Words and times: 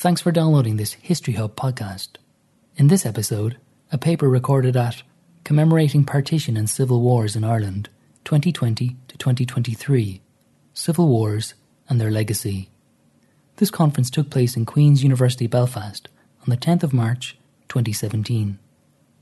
Thanks 0.00 0.20
for 0.20 0.30
downloading 0.30 0.76
this 0.76 0.92
History 0.92 1.34
Hub 1.34 1.56
podcast. 1.56 2.18
In 2.76 2.86
this 2.86 3.04
episode, 3.04 3.56
a 3.90 3.98
paper 3.98 4.28
recorded 4.28 4.76
at 4.76 5.02
Commemorating 5.42 6.04
Partition 6.04 6.56
and 6.56 6.70
Civil 6.70 7.00
Wars 7.00 7.34
in 7.34 7.42
Ireland 7.42 7.88
2020 8.24 8.94
to 9.08 9.18
2023 9.18 10.20
Civil 10.72 11.08
Wars 11.08 11.54
and 11.88 12.00
Their 12.00 12.12
Legacy. 12.12 12.70
This 13.56 13.72
conference 13.72 14.08
took 14.08 14.30
place 14.30 14.56
in 14.56 14.66
Queen's 14.66 15.02
University 15.02 15.48
Belfast 15.48 16.08
on 16.42 16.50
the 16.50 16.56
10th 16.56 16.84
of 16.84 16.92
March 16.92 17.36
2017. 17.66 18.60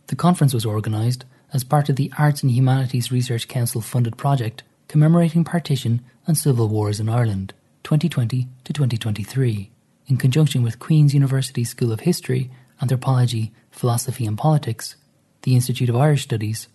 The 0.08 0.14
conference 0.14 0.52
was 0.52 0.66
organised 0.66 1.24
as 1.54 1.64
part 1.64 1.88
of 1.88 1.96
the 1.96 2.12
Arts 2.18 2.42
and 2.42 2.52
Humanities 2.52 3.10
Research 3.10 3.48
Council 3.48 3.80
funded 3.80 4.18
project 4.18 4.62
Commemorating 4.88 5.42
Partition 5.42 6.04
and 6.26 6.36
Civil 6.36 6.68
Wars 6.68 7.00
in 7.00 7.08
Ireland 7.08 7.54
2020 7.82 8.46
to 8.64 8.72
2023 8.74 9.70
in 10.06 10.16
conjunction 10.16 10.62
with 10.62 10.78
Queen's 10.78 11.14
University 11.14 11.64
School 11.64 11.92
of 11.92 12.00
History, 12.00 12.50
Anthropology, 12.80 13.52
Philosophy 13.70 14.26
and 14.26 14.38
Politics, 14.38 14.96
the 15.42 15.54
Institute 15.54 15.88
of 15.88 15.96
Irish 15.96 16.22
Studies, 16.22 16.68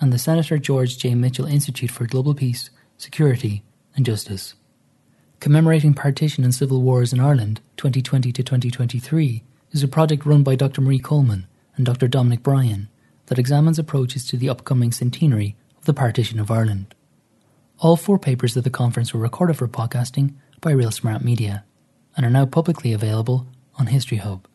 and 0.00 0.12
the 0.12 0.18
Senator 0.18 0.58
George 0.58 0.98
J. 0.98 1.14
Mitchell 1.14 1.46
Institute 1.46 1.90
for 1.90 2.06
Global 2.06 2.34
Peace, 2.34 2.70
Security 2.96 3.62
and 3.94 4.04
Justice. 4.04 4.54
Commemorating 5.40 5.94
Partition 5.94 6.44
and 6.44 6.54
Civil 6.54 6.82
Wars 6.82 7.12
in 7.12 7.20
Ireland 7.20 7.60
2020 7.76 8.32
to 8.32 8.42
2023 8.42 9.42
is 9.72 9.82
a 9.82 9.88
project 9.88 10.26
run 10.26 10.42
by 10.42 10.54
Dr. 10.54 10.80
Marie 10.80 10.98
Coleman 10.98 11.46
and 11.76 11.86
Dr. 11.86 12.08
Dominic 12.08 12.42
Bryan 12.42 12.88
that 13.26 13.38
examines 13.38 13.78
approaches 13.78 14.26
to 14.26 14.36
the 14.36 14.48
upcoming 14.48 14.92
centenary 14.92 15.56
of 15.78 15.84
the 15.84 15.94
partition 15.94 16.38
of 16.38 16.50
Ireland. 16.50 16.94
All 17.78 17.96
four 17.96 18.18
papers 18.18 18.56
of 18.56 18.64
the 18.64 18.70
conference 18.70 19.12
were 19.12 19.20
recorded 19.20 19.56
for 19.56 19.66
podcasting 19.66 20.34
by 20.60 20.70
Real 20.72 20.90
Smart 20.90 21.22
Media 21.22 21.64
and 22.16 22.26
are 22.26 22.30
now 22.30 22.46
publicly 22.46 22.92
available 22.92 23.46
on 23.78 23.86
History 23.86 24.18
Hub. 24.18 24.46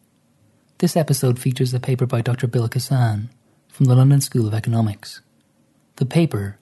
This 0.79 0.95
episode 0.95 1.39
features 1.39 1.73
a 1.73 1.79
paper 1.79 2.05
by 2.05 2.21
Dr. 2.21 2.47
Bill 2.47 2.69
Kissane 2.69 3.29
from 3.67 3.85
the 3.85 3.95
London 3.95 4.21
School 4.21 4.47
of 4.47 4.53
Economics. 4.53 5.21
The 5.95 6.05
paper, 6.05 6.59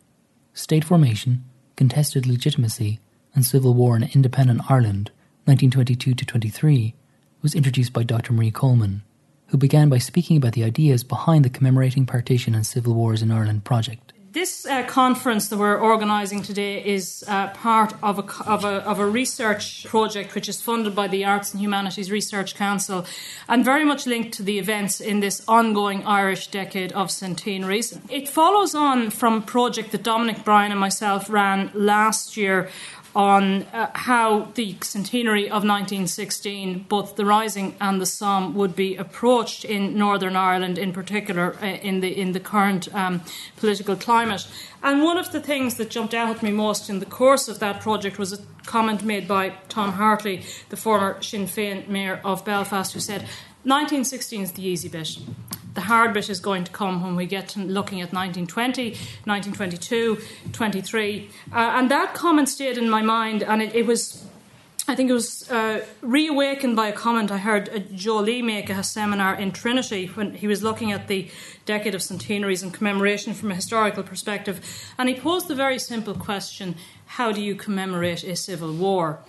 State 0.53 0.85
Formation, 0.85 1.43
Contested 1.75 2.25
Legitimacy, 2.25 2.99
and 3.33 3.45
Civil 3.45 3.73
War 3.73 3.97
in 3.97 4.03
Independent 4.03 4.61
Ireland, 4.71 5.11
1922 5.43 6.13
to 6.13 6.25
23, 6.25 6.95
was 7.41 7.53
introduced 7.53 7.91
by 7.91 8.03
Dr. 8.03 8.31
Marie 8.31 8.51
Coleman, 8.51 9.03
who 9.47 9.57
began 9.57 9.89
by 9.89 9.97
speaking 9.97 10.37
about 10.37 10.53
the 10.53 10.63
ideas 10.63 11.03
behind 11.03 11.43
the 11.43 11.49
Commemorating 11.49 12.05
Partition 12.05 12.55
and 12.55 12.65
Civil 12.65 12.93
Wars 12.93 13.21
in 13.21 13.31
Ireland 13.31 13.65
project. 13.65 14.04
This 14.35 14.65
uh, 14.65 14.83
conference 14.83 15.47
that 15.47 15.57
we're 15.57 15.79
organising 15.79 16.41
today 16.41 16.83
is 16.83 17.23
uh, 17.25 17.51
part 17.51 17.93
of 18.03 18.19
a, 18.19 18.43
of, 18.43 18.65
a, 18.65 18.83
of 18.83 18.99
a 18.99 19.05
research 19.05 19.85
project 19.85 20.35
which 20.35 20.49
is 20.49 20.61
funded 20.61 20.93
by 20.93 21.07
the 21.07 21.23
Arts 21.23 21.53
and 21.53 21.61
Humanities 21.61 22.11
Research 22.11 22.53
Council 22.53 23.05
and 23.47 23.63
very 23.63 23.85
much 23.85 24.05
linked 24.05 24.33
to 24.33 24.43
the 24.43 24.59
events 24.59 24.99
in 24.99 25.21
this 25.21 25.41
ongoing 25.47 26.03
Irish 26.05 26.47
decade 26.47 26.91
of 26.91 27.11
centenaries. 27.11 27.97
It 28.09 28.27
follows 28.27 28.75
on 28.75 29.09
from 29.09 29.35
a 29.35 29.41
project 29.41 29.93
that 29.93 30.03
Dominic 30.03 30.43
Bryan 30.43 30.71
and 30.71 30.81
myself 30.81 31.29
ran 31.29 31.71
last 31.73 32.35
year 32.35 32.69
on 33.15 33.63
uh, 33.63 33.89
how 33.93 34.51
the 34.55 34.75
centenary 34.81 35.45
of 35.45 35.63
1916, 35.63 36.85
both 36.89 37.15
the 37.15 37.25
Rising 37.25 37.75
and 37.79 38.01
the 38.01 38.05
Somme, 38.05 38.53
would 38.55 38.75
be 38.75 38.95
approached 38.97 39.63
in 39.63 39.97
Northern 39.97 40.35
Ireland, 40.35 40.77
in 40.77 40.91
particular, 40.91 41.55
uh, 41.61 41.65
in 41.65 42.01
the 42.01 42.09
in 42.09 42.33
the 42.33 42.39
current 42.39 42.93
um, 42.93 43.21
political 43.55 43.95
climate. 43.95 44.45
And 44.83 45.01
one 45.01 45.17
of 45.17 45.31
the 45.31 45.39
things 45.39 45.75
that 45.75 45.89
jumped 45.89 46.13
out 46.13 46.35
at 46.35 46.43
me 46.43 46.51
most 46.51 46.89
in 46.89 46.99
the 46.99 47.05
course 47.05 47.47
of 47.47 47.59
that 47.59 47.81
project 47.81 48.19
was 48.19 48.33
a 48.33 48.39
comment 48.65 49.03
made 49.03 49.27
by 49.27 49.53
Tom 49.69 49.93
Hartley, 49.93 50.43
the 50.69 50.77
former 50.77 51.21
Sinn 51.21 51.45
Féin 51.45 51.87
mayor 51.87 52.19
of 52.23 52.43
Belfast, 52.43 52.93
who 52.93 52.99
said, 52.99 53.21
1916 53.63 54.41
is 54.41 54.51
the 54.51 54.67
easy 54.67 54.89
bit 54.89 55.17
the 55.75 55.81
hard 55.81 56.13
bit 56.13 56.29
is 56.29 56.39
going 56.39 56.63
to 56.63 56.71
come 56.71 57.03
when 57.03 57.15
we 57.15 57.25
get 57.25 57.55
looking 57.55 58.01
at 58.01 58.11
1920, 58.11 58.91
1922, 59.25 60.17
23. 60.51 61.29
Uh, 61.51 61.55
and 61.55 61.91
that 61.91 62.13
comment 62.13 62.49
stayed 62.49 62.77
in 62.77 62.89
my 62.89 63.01
mind, 63.01 63.43
and 63.43 63.61
it, 63.61 63.75
it 63.75 63.85
was. 63.85 64.25
I 64.87 64.93
think 64.93 65.09
it 65.09 65.13
was 65.13 65.49
uh, 65.49 65.83
reawakened 66.01 66.75
by 66.75 66.89
a 66.89 66.93
comment 66.93 67.31
I 67.31 67.39
heard 67.39 67.87
Joe 67.95 68.17
Lee 68.17 68.43
make 68.43 68.69
at 68.69 68.77
a 68.77 68.83
seminar 68.83 69.33
in 69.33 69.51
Trinity 69.51 70.05
when 70.05 70.35
he 70.35 70.45
was 70.45 70.61
looking 70.61 70.91
at 70.91 71.07
the 71.07 71.27
decade 71.65 71.95
of 71.95 72.03
centenaries 72.03 72.61
and 72.61 72.71
commemoration 72.71 73.33
from 73.33 73.51
a 73.51 73.55
historical 73.55 74.03
perspective. 74.03 74.61
And 74.99 75.09
he 75.09 75.15
posed 75.15 75.47
the 75.47 75.55
very 75.55 75.79
simple 75.79 76.13
question 76.13 76.75
how 77.07 77.31
do 77.31 77.41
you 77.41 77.55
commemorate 77.55 78.23
a 78.23 78.35
civil 78.35 78.73
war? 78.73 79.19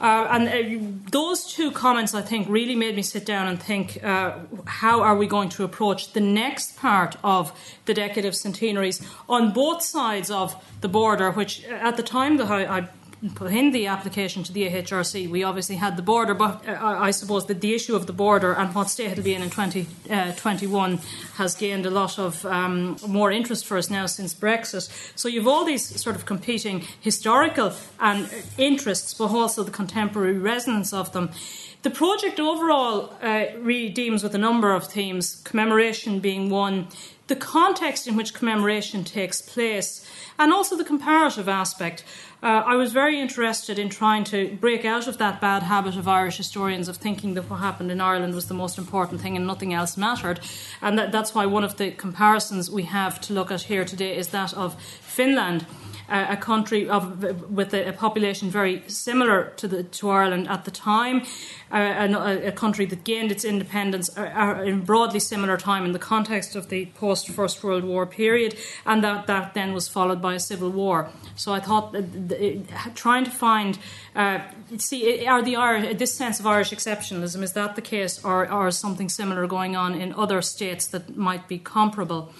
Uh, 0.00 0.28
and 0.30 0.48
uh, 0.48 1.00
those 1.10 1.46
two 1.46 1.70
comments, 1.72 2.14
I 2.14 2.22
think, 2.22 2.48
really 2.48 2.74
made 2.74 2.96
me 2.96 3.02
sit 3.02 3.24
down 3.26 3.48
and 3.48 3.62
think 3.62 4.02
uh, 4.04 4.38
how 4.66 5.00
are 5.00 5.16
we 5.16 5.26
going 5.26 5.48
to 5.50 5.64
approach 5.64 6.12
the 6.12 6.20
next 6.20 6.76
part 6.76 7.16
of 7.24 7.52
the 7.86 7.94
decade 7.94 8.24
of 8.24 8.34
centenaries 8.34 9.00
on 9.28 9.52
both 9.52 9.82
sides 9.82 10.30
of 10.30 10.54
the 10.80 10.88
border, 10.88 11.30
which 11.30 11.64
uh, 11.66 11.72
at 11.72 11.96
the 11.96 12.02
time 12.02 12.36
that 12.36 12.50
I, 12.50 12.78
I 12.78 12.88
put 13.30 13.52
in 13.52 13.72
the 13.72 13.86
application 13.86 14.42
to 14.44 14.52
the 14.52 14.68
AHRC, 14.68 15.28
we 15.30 15.42
obviously 15.42 15.76
had 15.76 15.96
the 15.96 16.02
border, 16.02 16.34
but 16.34 16.66
uh, 16.68 16.76
I 16.80 17.10
suppose 17.10 17.46
that 17.46 17.60
the 17.60 17.74
issue 17.74 17.96
of 17.96 18.06
the 18.06 18.12
border 18.12 18.52
and 18.52 18.74
what 18.74 18.90
state 18.90 19.12
it'll 19.12 19.24
be 19.24 19.34
in 19.34 19.42
in 19.42 19.50
2021 19.50 20.94
uh, 20.94 20.96
has 21.36 21.54
gained 21.54 21.86
a 21.86 21.90
lot 21.90 22.18
of 22.18 22.44
um, 22.46 22.96
more 23.06 23.30
interest 23.30 23.66
for 23.66 23.76
us 23.76 23.90
now 23.90 24.06
since 24.06 24.34
Brexit. 24.34 24.90
So 25.16 25.28
you've 25.28 25.48
all 25.48 25.64
these 25.64 26.00
sort 26.00 26.16
of 26.16 26.26
competing 26.26 26.84
historical 27.00 27.72
and 28.00 28.28
interests, 28.58 29.14
but 29.14 29.30
also 29.30 29.62
the 29.62 29.70
contemporary 29.70 30.38
resonance 30.38 30.92
of 30.92 31.12
them. 31.12 31.30
The 31.82 31.90
project 31.90 32.40
overall 32.40 33.14
uh, 33.22 33.44
with 33.62 34.34
a 34.34 34.38
number 34.38 34.72
of 34.72 34.86
themes, 34.86 35.40
commemoration 35.44 36.18
being 36.18 36.50
one, 36.50 36.88
the 37.26 37.36
context 37.36 38.06
in 38.06 38.16
which 38.16 38.34
commemoration 38.34 39.04
takes 39.04 39.42
place, 39.42 40.06
and 40.38 40.52
also 40.52 40.76
the 40.76 40.84
comparative 40.84 41.48
aspect. 41.48 42.04
Uh, 42.42 42.62
I 42.64 42.76
was 42.76 42.92
very 42.92 43.18
interested 43.20 43.78
in 43.78 43.88
trying 43.88 44.24
to 44.24 44.54
break 44.56 44.84
out 44.84 45.08
of 45.08 45.18
that 45.18 45.40
bad 45.40 45.62
habit 45.64 45.96
of 45.96 46.06
Irish 46.06 46.36
historians 46.36 46.88
of 46.88 46.98
thinking 46.98 47.34
that 47.34 47.50
what 47.50 47.60
happened 47.60 47.90
in 47.90 48.00
Ireland 48.00 48.34
was 48.34 48.46
the 48.46 48.54
most 48.54 48.78
important 48.78 49.20
thing 49.20 49.36
and 49.36 49.46
nothing 49.46 49.72
else 49.72 49.96
mattered. 49.96 50.40
And 50.82 50.98
that, 50.98 51.10
that's 51.12 51.34
why 51.34 51.46
one 51.46 51.64
of 51.64 51.78
the 51.78 51.90
comparisons 51.90 52.70
we 52.70 52.84
have 52.84 53.20
to 53.22 53.32
look 53.32 53.50
at 53.50 53.62
here 53.62 53.84
today 53.84 54.16
is 54.16 54.28
that 54.28 54.52
of 54.54 54.80
Finland 54.80 55.66
a 56.08 56.36
country 56.36 56.88
of, 56.88 57.50
with 57.50 57.74
a, 57.74 57.92
population 57.92 58.50
very 58.50 58.82
similar 58.86 59.52
to 59.56 59.66
the 59.66 59.82
to 59.82 60.10
Ireland 60.10 60.48
at 60.48 60.64
the 60.64 60.70
time, 60.70 61.22
uh, 61.72 61.76
a, 61.76 62.48
a, 62.48 62.52
country 62.52 62.86
that 62.86 63.02
gained 63.04 63.32
its 63.32 63.44
independence 63.44 64.16
uh, 64.16 64.22
uh, 64.22 64.62
in 64.62 64.82
broadly 64.82 65.20
similar 65.20 65.56
time 65.56 65.84
in 65.84 65.92
the 65.92 65.98
context 65.98 66.54
of 66.54 66.68
the 66.68 66.86
post 66.94 67.28
First 67.28 67.64
World 67.64 67.84
War 67.84 68.06
period, 68.06 68.56
and 68.84 69.02
that 69.02 69.26
that 69.26 69.54
then 69.54 69.72
was 69.72 69.88
followed 69.88 70.22
by 70.22 70.34
a 70.34 70.40
civil 70.40 70.70
war. 70.70 71.10
So 71.34 71.52
I 71.52 71.60
thought 71.60 71.94
trying 72.94 73.24
to 73.24 73.30
find 73.30 73.78
uh, 74.14 74.40
see 74.78 75.26
are 75.26 75.42
the 75.42 75.56
Irish 75.56 75.98
this 75.98 76.14
sense 76.14 76.38
of 76.38 76.46
Irish 76.46 76.70
exceptionalism 76.70 77.42
is 77.42 77.52
that 77.52 77.74
the 77.74 77.82
case, 77.82 78.24
or 78.24 78.50
or 78.50 78.70
something 78.70 79.08
similar 79.08 79.46
going 79.46 79.76
on 79.76 80.00
in 80.00 80.12
other 80.14 80.42
states 80.42 80.86
that 80.86 81.16
might 81.16 81.48
be 81.48 81.58
comparable. 81.58 82.32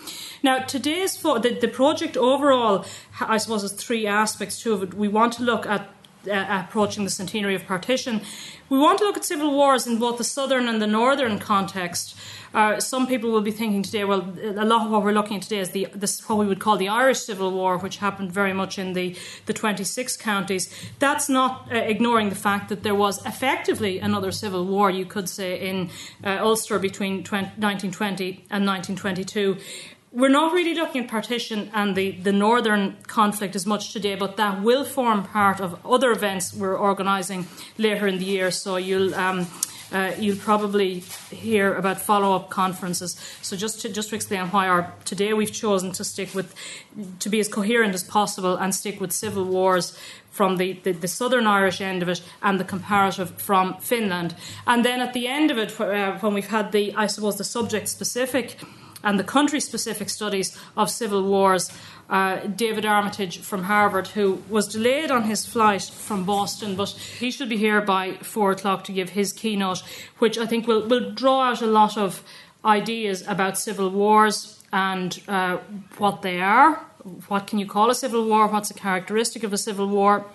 Now, 0.47 0.61
today's 0.61 1.17
fo- 1.17 1.41
the, 1.41 1.59
the 1.59 1.67
project 1.67 2.17
overall, 2.17 2.85
I 3.21 3.37
suppose, 3.39 3.63
has 3.63 3.73
three 3.73 4.07
aspects 4.07 4.63
to 4.63 4.81
it. 4.81 4.95
We 4.95 5.09
want 5.09 5.33
to 5.33 5.43
look 5.43 5.67
at 5.67 5.91
uh, 6.31 6.65
approaching 6.69 7.03
the 7.03 7.11
centenary 7.11 7.57
of 7.57 7.67
partition. 7.67 8.21
We 8.69 8.79
want 8.79 8.99
to 8.99 9.05
look 9.05 9.17
at 9.17 9.25
civil 9.25 9.51
wars 9.51 9.89
in 9.89 9.99
both 9.99 10.19
the 10.19 10.25
southern 10.25 10.69
and 10.69 10.81
the 10.81 10.87
northern 10.87 11.41
context. 11.41 12.17
Uh, 12.55 12.79
some 12.79 13.09
people 13.09 13.33
will 13.33 13.41
be 13.41 13.51
thinking 13.51 13.83
today, 13.83 14.05
well, 14.05 14.21
a 14.41 14.65
lot 14.65 14.87
of 14.87 14.93
what 14.93 15.03
we're 15.03 15.13
looking 15.13 15.37
at 15.37 15.43
today 15.43 15.59
is 15.59 15.71
the 15.71 15.89
this, 15.93 16.29
what 16.29 16.39
we 16.39 16.47
would 16.47 16.61
call 16.61 16.77
the 16.77 16.89
Irish 16.89 17.19
Civil 17.19 17.51
War, 17.51 17.77
which 17.79 17.97
happened 17.97 18.31
very 18.31 18.53
much 18.53 18.79
in 18.79 18.93
the, 18.93 19.17
the 19.47 19.53
26 19.53 20.17
counties. 20.17 20.73
That's 21.01 21.29
not 21.29 21.69
uh, 21.73 21.77
ignoring 21.77 22.29
the 22.29 22.37
fact 22.37 22.69
that 22.69 22.85
there 22.85 22.95
was 22.95 23.25
effectively 23.27 23.99
another 23.99 24.31
civil 24.31 24.65
war, 24.65 24.91
you 24.91 25.07
could 25.07 25.29
say, 25.29 25.59
in 25.69 25.91
uh, 26.25 26.39
Ulster 26.41 26.79
between 26.79 27.25
20, 27.25 27.47
1920 27.61 28.47
and 28.49 28.65
1922 28.65 29.59
we're 30.17 30.31
not 30.31 30.55
really 30.55 30.75
looking 30.75 31.05
at 31.05 31.11
partition 31.11 31.71
and 31.75 31.95
the, 31.95 32.13
the 32.13 32.33
northern 32.33 32.97
conflict 33.07 33.55
as 33.55 33.67
much 33.67 33.93
today, 33.93 34.15
but 34.15 34.39
that 34.39 34.63
will 34.63 34.83
form 34.83 35.23
part 35.23 35.61
of 35.61 35.79
other 35.85 36.11
events 36.11 36.55
we're 36.55 36.75
organising 36.75 37.47
later 37.77 38.07
in 38.07 38.19
the 38.19 38.25
year. 38.25 38.51
So 38.51 38.77
you'll 38.77 39.15
um, 39.15 39.47
uh, 39.93 40.13
you'll 40.19 40.39
probably 40.39 41.01
hear 41.31 41.75
about 41.75 42.01
follow-up 42.01 42.49
conferences. 42.49 43.15
So 43.43 43.57
just 43.57 43.83
to 43.83 43.91
just 43.91 44.09
to 44.09 44.17
explain 44.17 44.47
why 44.47 44.69
our 44.69 44.95
today 45.05 45.35
we've 45.35 45.53
chosen 45.53 45.93
to 45.93 46.03
stick 46.03 46.35
with 46.35 46.55
to 47.19 47.29
be 47.29 47.39
as 47.39 47.49
coherent 47.49 47.95
as 47.95 48.03
possible 48.03 48.57
and 48.57 48.75
stick 48.75 48.99
with 49.03 49.13
civil 49.13 49.45
wars 49.45 49.99
from 50.31 50.57
the, 50.57 50.73
the, 50.85 50.93
the 50.93 51.09
southern 51.09 51.47
Irish 51.47 51.83
end 51.83 52.03
of 52.03 52.09
it 52.09 52.23
and 52.43 52.59
the 52.59 52.65
comparative 52.65 53.31
from 53.41 53.77
Finland. 53.81 54.35
And 54.67 54.83
then 54.83 55.01
at 55.01 55.13
the 55.13 55.29
end 55.29 55.51
of 55.51 55.59
it, 55.59 55.79
uh, 55.79 56.19
when 56.21 56.33
we've 56.33 56.49
had 56.49 56.73
the 56.73 56.95
I 56.95 57.07
suppose 57.07 57.37
the 57.37 57.45
subject 57.45 57.89
specific 57.89 58.57
and 59.03 59.19
the 59.19 59.25
country 59.25 59.61
specific 59.61 60.09
studies 60.09 60.57
of 60.77 60.91
civil 60.91 61.23
wars. 61.23 61.71
Uh, 62.09 62.47
David 62.47 62.87
Armitage 62.87 63.41
from 63.41 63.65
Harvard, 63.65 64.09
who 64.09 64.43
was 64.49 64.69
delayed 64.69 65.11
on 65.11 65.25
his 65.25 65.45
flight 65.45 65.83
from 65.83 66.25
Boston, 66.25 66.77
but 66.77 66.91
he 66.91 67.33
should 67.33 67.49
be 67.49 67.57
here 67.57 67.81
by 67.81 68.13
four 68.23 68.53
o'clock 68.53 68.85
to 68.85 68.93
give 68.93 69.11
his 69.11 69.33
keynote, 69.33 69.83
which 70.19 70.39
I 70.39 70.47
think 70.47 70.69
will, 70.69 70.87
will 70.87 71.11
draw 71.11 71.51
out 71.51 71.63
a 71.63 71.67
lot 71.67 71.99
of 71.99 72.23
ideas 72.65 73.27
about 73.27 73.59
civil 73.59 73.91
wars 73.91 74.63
and 74.73 75.21
uh, 75.27 75.59
what 75.99 76.23
they 76.23 76.41
are. 76.41 76.77
What 77.29 77.47
can 77.47 77.59
you 77.59 77.67
call 77.67 77.91
a 77.91 77.95
civil 77.95 78.27
war? 78.27 78.47
What's 78.49 78.71
a 78.71 78.75
characteristic 78.75 79.43
of 79.43 79.53
a 79.53 79.59
civil 79.59 79.89
war? 79.89 80.27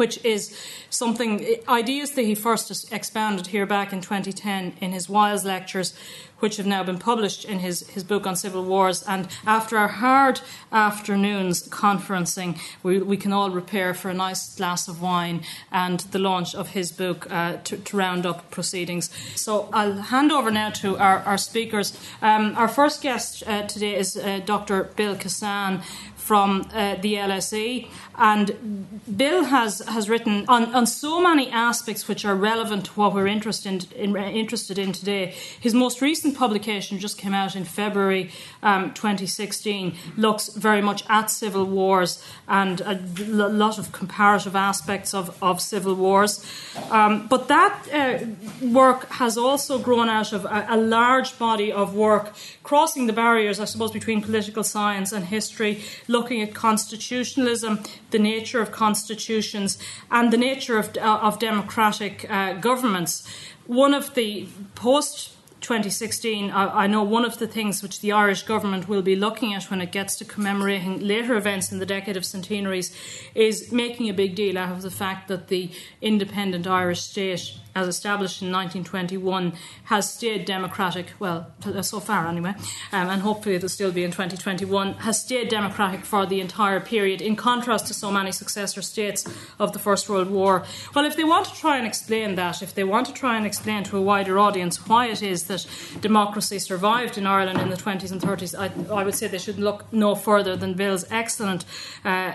Which 0.00 0.24
is 0.24 0.56
something, 0.88 1.44
ideas 1.68 2.12
that 2.12 2.22
he 2.22 2.34
first 2.34 2.90
expounded 2.90 3.48
here 3.48 3.66
back 3.66 3.92
in 3.92 4.00
2010 4.00 4.72
in 4.80 4.92
his 4.92 5.10
Wiles 5.10 5.44
lectures, 5.44 5.92
which 6.38 6.56
have 6.56 6.64
now 6.64 6.82
been 6.82 6.98
published 6.98 7.44
in 7.44 7.58
his, 7.58 7.86
his 7.90 8.02
book 8.02 8.26
on 8.26 8.34
civil 8.34 8.64
wars. 8.64 9.02
And 9.06 9.28
after 9.46 9.76
our 9.76 9.88
hard 9.88 10.40
afternoons 10.72 11.68
conferencing, 11.68 12.58
we, 12.82 12.98
we 13.02 13.18
can 13.18 13.30
all 13.30 13.50
prepare 13.50 13.92
for 13.92 14.08
a 14.08 14.14
nice 14.14 14.56
glass 14.56 14.88
of 14.88 15.02
wine 15.02 15.42
and 15.70 16.00
the 16.12 16.18
launch 16.18 16.54
of 16.54 16.70
his 16.70 16.92
book 16.92 17.30
uh, 17.30 17.58
to, 17.64 17.76
to, 17.76 17.96
round 17.96 18.24
up 18.24 18.50
proceedings. 18.50 19.10
So 19.36 19.68
I'll 19.70 20.00
hand 20.00 20.32
over 20.32 20.50
now 20.50 20.70
to 20.70 20.96
our, 20.96 21.18
our 21.18 21.36
speakers. 21.36 21.92
Um, 22.22 22.54
our 22.56 22.68
first 22.68 23.02
guest 23.02 23.42
uh, 23.46 23.66
today 23.66 23.96
is 23.96 24.16
uh, 24.16 24.40
Dr. 24.46 24.84
Bill 24.96 25.16
Kissane 25.16 25.82
from 26.30 26.68
uh, 26.72 26.94
the 26.94 27.14
LSE. 27.14 27.88
And 28.20 29.00
Bill 29.16 29.44
has, 29.44 29.78
has 29.80 30.10
written 30.10 30.44
on, 30.46 30.74
on 30.74 30.86
so 30.86 31.22
many 31.22 31.50
aspects 31.50 32.06
which 32.06 32.26
are 32.26 32.34
relevant 32.34 32.84
to 32.84 32.90
what 32.92 33.14
we're 33.14 33.26
interested 33.26 33.86
in, 33.94 34.14
in, 34.14 34.34
interested 34.34 34.78
in 34.78 34.92
today. 34.92 35.34
His 35.58 35.72
most 35.72 36.02
recent 36.02 36.36
publication 36.36 36.98
just 36.98 37.16
came 37.16 37.32
out 37.32 37.56
in 37.56 37.64
February 37.64 38.30
um, 38.62 38.92
2016, 38.92 39.94
looks 40.18 40.50
very 40.50 40.82
much 40.82 41.02
at 41.08 41.30
civil 41.30 41.64
wars 41.64 42.22
and 42.46 42.82
a 42.82 43.00
lot 43.18 43.78
of 43.78 43.90
comparative 43.92 44.54
aspects 44.54 45.14
of, 45.14 45.42
of 45.42 45.58
civil 45.62 45.94
wars. 45.94 46.44
Um, 46.90 47.26
but 47.26 47.48
that 47.48 47.88
uh, 47.90 48.66
work 48.66 49.08
has 49.12 49.38
also 49.38 49.78
grown 49.78 50.10
out 50.10 50.34
of 50.34 50.44
a, 50.44 50.66
a 50.68 50.76
large 50.76 51.38
body 51.38 51.72
of 51.72 51.94
work 51.94 52.34
crossing 52.70 53.06
the 53.06 53.12
barriers, 53.12 53.58
I 53.58 53.64
suppose, 53.64 53.90
between 53.90 54.22
political 54.22 54.62
science 54.62 55.10
and 55.10 55.24
history, 55.24 55.82
looking 56.06 56.40
at 56.40 56.54
constitutionalism, 56.54 57.80
the 58.10 58.18
nature 58.18 58.60
of 58.60 58.70
constitutions, 58.72 59.78
and 60.10 60.32
the 60.32 60.36
nature 60.36 60.78
of, 60.78 60.96
uh, 60.96 61.20
of 61.22 61.38
democratic 61.38 62.30
uh, 62.30 62.54
governments. 62.54 63.26
One 63.66 63.94
of 63.94 64.14
the 64.14 64.48
post 64.74 65.30
2016, 65.60 66.50
I, 66.50 66.84
I, 66.84 66.86
know 66.86 67.02
one 67.02 67.24
of 67.24 67.38
the 67.38 67.46
things 67.46 67.82
which 67.82 68.00
the 68.00 68.12
Irish 68.12 68.42
government 68.42 68.88
will 68.88 69.02
be 69.02 69.16
looking 69.16 69.54
at 69.54 69.70
when 69.70 69.80
it 69.80 69.92
gets 69.92 70.16
to 70.16 70.24
commemorating 70.24 71.00
later 71.00 71.36
events 71.36 71.70
in 71.70 71.78
the 71.78 71.86
decade 71.86 72.16
of 72.16 72.24
centenaries 72.24 72.94
is 73.34 73.70
making 73.70 74.08
a 74.08 74.14
big 74.14 74.34
deal 74.34 74.58
out 74.58 74.72
of 74.72 74.82
the 74.82 74.90
fact 74.90 75.28
that 75.28 75.48
the 75.48 75.70
independent 76.00 76.66
Irish 76.66 77.02
state 77.02 77.54
as 77.74 77.86
established 77.86 78.42
in 78.42 78.50
1921, 78.50 79.52
has 79.84 80.12
stayed 80.12 80.44
democratic, 80.44 81.12
well, 81.18 81.52
so 81.82 82.00
far 82.00 82.26
anyway, 82.26 82.54
um, 82.92 83.08
and 83.08 83.22
hopefully 83.22 83.54
it'll 83.54 83.68
still 83.68 83.92
be 83.92 84.02
in 84.02 84.10
2021, 84.10 84.94
has 84.94 85.20
stayed 85.20 85.48
democratic 85.48 86.04
for 86.04 86.26
the 86.26 86.40
entire 86.40 86.80
period, 86.80 87.20
in 87.20 87.36
contrast 87.36 87.86
to 87.86 87.94
so 87.94 88.10
many 88.10 88.32
successor 88.32 88.82
states 88.82 89.26
of 89.58 89.72
the 89.72 89.78
First 89.78 90.08
World 90.08 90.30
War. 90.30 90.64
Well, 90.94 91.04
if 91.04 91.16
they 91.16 91.24
want 91.24 91.46
to 91.46 91.54
try 91.54 91.76
and 91.76 91.86
explain 91.86 92.34
that, 92.34 92.62
if 92.62 92.74
they 92.74 92.84
want 92.84 93.06
to 93.06 93.12
try 93.12 93.36
and 93.36 93.46
explain 93.46 93.84
to 93.84 93.96
a 93.96 94.02
wider 94.02 94.38
audience 94.38 94.88
why 94.88 95.06
it 95.06 95.22
is 95.22 95.44
that 95.50 95.66
democracy 96.00 96.58
survived 96.58 97.18
in 97.18 97.26
Ireland 97.26 97.58
in 97.60 97.68
the 97.68 97.76
20s 97.76 98.10
and 98.10 98.20
30s, 98.20 98.52
I, 98.58 98.66
I 98.94 99.04
would 99.04 99.14
say 99.14 99.28
they 99.28 99.38
should 99.38 99.58
look 99.58 99.84
no 99.92 100.14
further 100.14 100.56
than 100.56 100.74
Bill's 100.74 101.04
excellent 101.10 101.64
uh, 102.04 102.32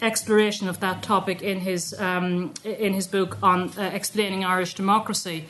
exploration 0.00 0.68
of 0.68 0.80
that 0.80 1.02
topic 1.02 1.42
in 1.42 1.60
his, 1.60 1.94
um, 1.98 2.52
in 2.64 2.92
his 2.92 3.06
book 3.06 3.38
on 3.42 3.70
uh, 3.78 3.90
explaining 3.94 4.44
Irish 4.44 4.74
democracy. 4.74 5.46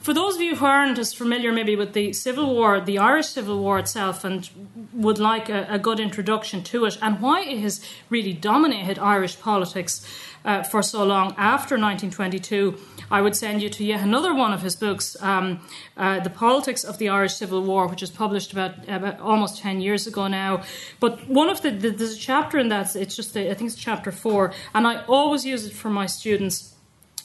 For 0.00 0.14
those 0.14 0.36
of 0.36 0.40
you 0.40 0.56
who 0.56 0.64
aren't 0.64 0.98
as 0.98 1.12
familiar 1.12 1.52
maybe 1.52 1.76
with 1.76 1.92
the 1.92 2.14
Civil 2.14 2.54
War, 2.54 2.80
the 2.80 2.98
Irish 2.98 3.28
Civil 3.28 3.58
War 3.60 3.78
itself, 3.78 4.24
and 4.24 4.48
would 4.94 5.18
like 5.18 5.50
a, 5.50 5.66
a 5.68 5.78
good 5.78 6.00
introduction 6.00 6.62
to 6.64 6.86
it 6.86 6.96
and 7.02 7.20
why 7.20 7.42
it 7.42 7.58
has 7.58 7.84
really 8.08 8.32
dominated 8.32 8.98
Irish 8.98 9.38
politics 9.38 10.06
uh, 10.44 10.62
for 10.62 10.82
so 10.82 11.04
long 11.04 11.34
after 11.36 11.76
1922, 11.76 12.78
I 13.10 13.20
would 13.20 13.34
send 13.34 13.62
you 13.62 13.68
to 13.70 13.84
yet 13.84 14.02
another 14.02 14.34
one 14.34 14.52
of 14.52 14.62
his 14.62 14.76
books, 14.76 15.16
um, 15.20 15.60
uh, 15.96 16.20
The 16.20 16.30
Politics 16.30 16.84
of 16.84 16.98
the 16.98 17.08
Irish 17.08 17.34
Civil 17.34 17.62
War, 17.62 17.86
which 17.88 18.02
is 18.02 18.10
published 18.10 18.52
about, 18.52 18.88
about 18.88 19.20
almost 19.20 19.58
10 19.58 19.80
years 19.80 20.06
ago 20.06 20.28
now. 20.28 20.62
But 21.00 21.28
one 21.28 21.50
of 21.50 21.62
the, 21.62 21.70
the 21.70 21.90
there's 21.90 22.14
a 22.14 22.18
chapter 22.18 22.58
in 22.58 22.68
that, 22.68 22.94
it's 22.96 23.16
just, 23.16 23.36
I 23.36 23.54
think 23.54 23.70
it's 23.70 23.74
chapter 23.74 24.12
four, 24.12 24.52
and 24.74 24.86
I 24.86 25.04
always 25.06 25.44
use 25.44 25.66
it 25.66 25.72
for 25.72 25.90
my 25.90 26.06
students 26.06 26.74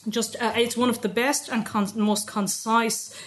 just 0.07 0.35
uh, 0.41 0.53
it's 0.55 0.77
one 0.77 0.89
of 0.89 1.01
the 1.01 1.09
best 1.09 1.49
and 1.49 1.65
con- 1.65 1.91
most 1.95 2.27
concise 2.27 3.19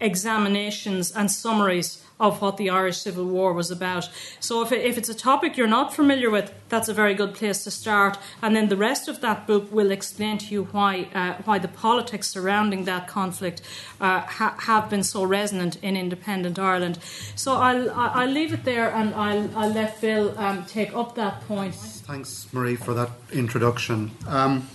examinations 0.00 1.10
and 1.12 1.30
summaries 1.30 2.04
of 2.20 2.40
what 2.40 2.56
the 2.56 2.68
Irish 2.70 2.98
Civil 2.98 3.24
War 3.24 3.52
was 3.52 3.70
about. 3.70 4.08
So 4.40 4.62
if, 4.62 4.72
it, 4.72 4.84
if 4.84 4.98
it's 4.98 5.08
a 5.08 5.14
topic 5.14 5.56
you're 5.56 5.66
not 5.66 5.94
familiar 5.94 6.30
with, 6.30 6.52
that's 6.68 6.88
a 6.88 6.94
very 6.94 7.14
good 7.14 7.34
place 7.34 7.64
to 7.64 7.70
start. 7.70 8.18
And 8.42 8.56
then 8.56 8.68
the 8.68 8.76
rest 8.76 9.08
of 9.08 9.20
that 9.20 9.46
book 9.46 9.70
will 9.72 9.90
explain 9.90 10.38
to 10.38 10.46
you 10.46 10.64
why 10.72 11.08
uh, 11.14 11.34
why 11.44 11.58
the 11.58 11.68
politics 11.68 12.28
surrounding 12.28 12.84
that 12.84 13.08
conflict 13.08 13.62
uh, 14.00 14.20
ha- 14.20 14.56
have 14.60 14.90
been 14.90 15.04
so 15.04 15.24
resonant 15.24 15.76
in 15.82 15.96
independent 15.96 16.58
Ireland. 16.58 16.98
So 17.36 17.54
I'll 17.54 17.90
I'll 17.92 18.30
leave 18.30 18.52
it 18.52 18.64
there 18.64 18.90
and 18.90 19.14
I'll 19.14 19.50
I'll 19.56 19.72
let 19.72 19.98
Phil 19.98 20.36
um, 20.38 20.64
take 20.66 20.94
up 20.94 21.14
that 21.14 21.40
point. 21.46 21.74
Thanks, 21.74 22.46
Marie, 22.52 22.76
for 22.76 22.94
that 22.94 23.10
introduction. 23.32 24.10
Um, 24.26 24.68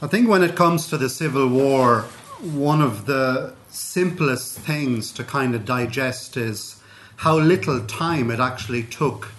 I 0.00 0.08
think 0.08 0.28
when 0.28 0.42
it 0.42 0.56
comes 0.56 0.88
to 0.88 0.98
the 0.98 1.08
Civil 1.08 1.48
War, 1.48 2.02
one 2.40 2.82
of 2.82 3.06
the 3.06 3.54
simplest 3.72 4.58
things 4.58 5.10
to 5.12 5.24
kind 5.24 5.54
of 5.54 5.64
digest 5.64 6.36
is 6.36 6.76
how 7.16 7.38
little 7.38 7.80
time 7.86 8.30
it 8.30 8.38
actually 8.38 8.82
took 8.82 9.32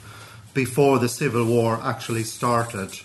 before 0.54 1.00
the 1.00 1.10
Civil 1.10 1.46
War 1.46 1.80
actually 1.84 2.24
started. 2.24 3.00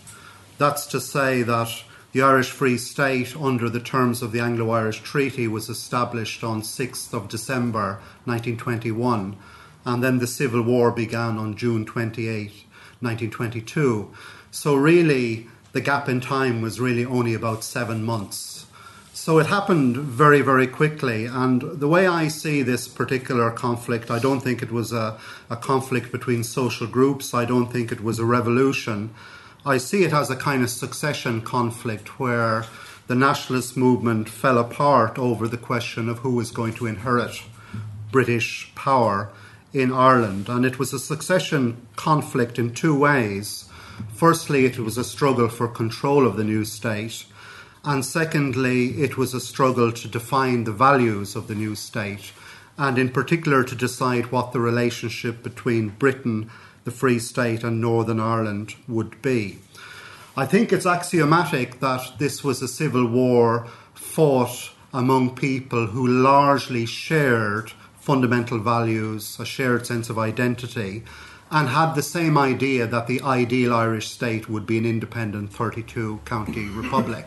That's 0.56 0.86
to 0.86 1.00
say 1.00 1.42
that 1.42 1.82
the 2.12 2.22
Irish 2.22 2.50
Free 2.50 2.78
State, 2.78 3.36
under 3.36 3.68
the 3.68 3.80
terms 3.80 4.22
of 4.22 4.32
the 4.32 4.40
Anglo 4.40 4.70
Irish 4.70 5.02
Treaty, 5.02 5.46
was 5.46 5.68
established 5.68 6.42
on 6.42 6.62
6th 6.62 7.12
of 7.12 7.28
December 7.28 8.00
1921, 8.24 9.36
and 9.84 10.02
then 10.02 10.18
the 10.18 10.26
Civil 10.26 10.62
War 10.62 10.90
began 10.90 11.36
on 11.36 11.56
June 11.56 11.84
28, 11.84 12.64
1922. 13.00 14.10
So, 14.50 14.74
really, 14.74 15.46
the 15.72 15.82
gap 15.82 16.08
in 16.08 16.20
time 16.20 16.62
was 16.62 16.80
really 16.80 17.04
only 17.04 17.34
about 17.34 17.62
seven 17.62 18.02
months. 18.02 18.47
So 19.28 19.38
it 19.38 19.48
happened 19.48 19.98
very, 19.98 20.40
very 20.40 20.66
quickly. 20.66 21.26
And 21.26 21.60
the 21.60 21.86
way 21.86 22.06
I 22.06 22.28
see 22.28 22.62
this 22.62 22.88
particular 22.88 23.50
conflict, 23.50 24.10
I 24.10 24.18
don't 24.18 24.40
think 24.40 24.62
it 24.62 24.72
was 24.72 24.90
a, 24.90 25.18
a 25.50 25.56
conflict 25.56 26.10
between 26.10 26.42
social 26.42 26.86
groups, 26.86 27.34
I 27.34 27.44
don't 27.44 27.70
think 27.70 27.92
it 27.92 28.02
was 28.02 28.18
a 28.18 28.24
revolution. 28.24 29.10
I 29.66 29.76
see 29.76 30.02
it 30.04 30.14
as 30.14 30.30
a 30.30 30.34
kind 30.34 30.62
of 30.62 30.70
succession 30.70 31.42
conflict 31.42 32.18
where 32.18 32.64
the 33.06 33.14
nationalist 33.14 33.76
movement 33.76 34.30
fell 34.30 34.56
apart 34.56 35.18
over 35.18 35.46
the 35.46 35.58
question 35.58 36.08
of 36.08 36.20
who 36.20 36.34
was 36.34 36.50
going 36.50 36.72
to 36.76 36.86
inherit 36.86 37.42
British 38.10 38.72
power 38.74 39.28
in 39.74 39.92
Ireland. 39.92 40.48
And 40.48 40.64
it 40.64 40.78
was 40.78 40.94
a 40.94 40.98
succession 40.98 41.86
conflict 41.96 42.58
in 42.58 42.72
two 42.72 42.98
ways. 42.98 43.68
Firstly, 44.14 44.64
it 44.64 44.78
was 44.78 44.96
a 44.96 45.04
struggle 45.04 45.50
for 45.50 45.68
control 45.68 46.26
of 46.26 46.38
the 46.38 46.44
new 46.44 46.64
state. 46.64 47.26
And 47.88 48.04
secondly, 48.04 49.00
it 49.00 49.16
was 49.16 49.32
a 49.32 49.40
struggle 49.40 49.92
to 49.92 50.08
define 50.08 50.64
the 50.64 50.72
values 50.72 51.34
of 51.34 51.48
the 51.48 51.54
new 51.54 51.74
state, 51.74 52.32
and 52.76 52.98
in 52.98 53.08
particular 53.08 53.64
to 53.64 53.74
decide 53.74 54.30
what 54.30 54.52
the 54.52 54.60
relationship 54.60 55.42
between 55.42 55.96
Britain, 55.98 56.50
the 56.84 56.90
Free 56.90 57.18
State, 57.18 57.64
and 57.64 57.80
Northern 57.80 58.20
Ireland 58.20 58.74
would 58.86 59.22
be. 59.22 59.60
I 60.36 60.44
think 60.44 60.70
it's 60.70 60.84
axiomatic 60.84 61.80
that 61.80 62.18
this 62.18 62.44
was 62.44 62.60
a 62.60 62.68
civil 62.68 63.06
war 63.06 63.66
fought 63.94 64.70
among 64.92 65.34
people 65.34 65.86
who 65.86 66.06
largely 66.06 66.84
shared 66.84 67.72
fundamental 67.98 68.58
values, 68.58 69.40
a 69.40 69.46
shared 69.46 69.86
sense 69.86 70.10
of 70.10 70.18
identity, 70.18 71.04
and 71.50 71.70
had 71.70 71.94
the 71.94 72.02
same 72.02 72.36
idea 72.36 72.86
that 72.86 73.06
the 73.06 73.22
ideal 73.22 73.72
Irish 73.72 74.10
state 74.10 74.46
would 74.46 74.66
be 74.66 74.76
an 74.76 74.84
independent 74.84 75.54
32 75.54 76.20
county 76.26 76.66
republic. 76.66 77.24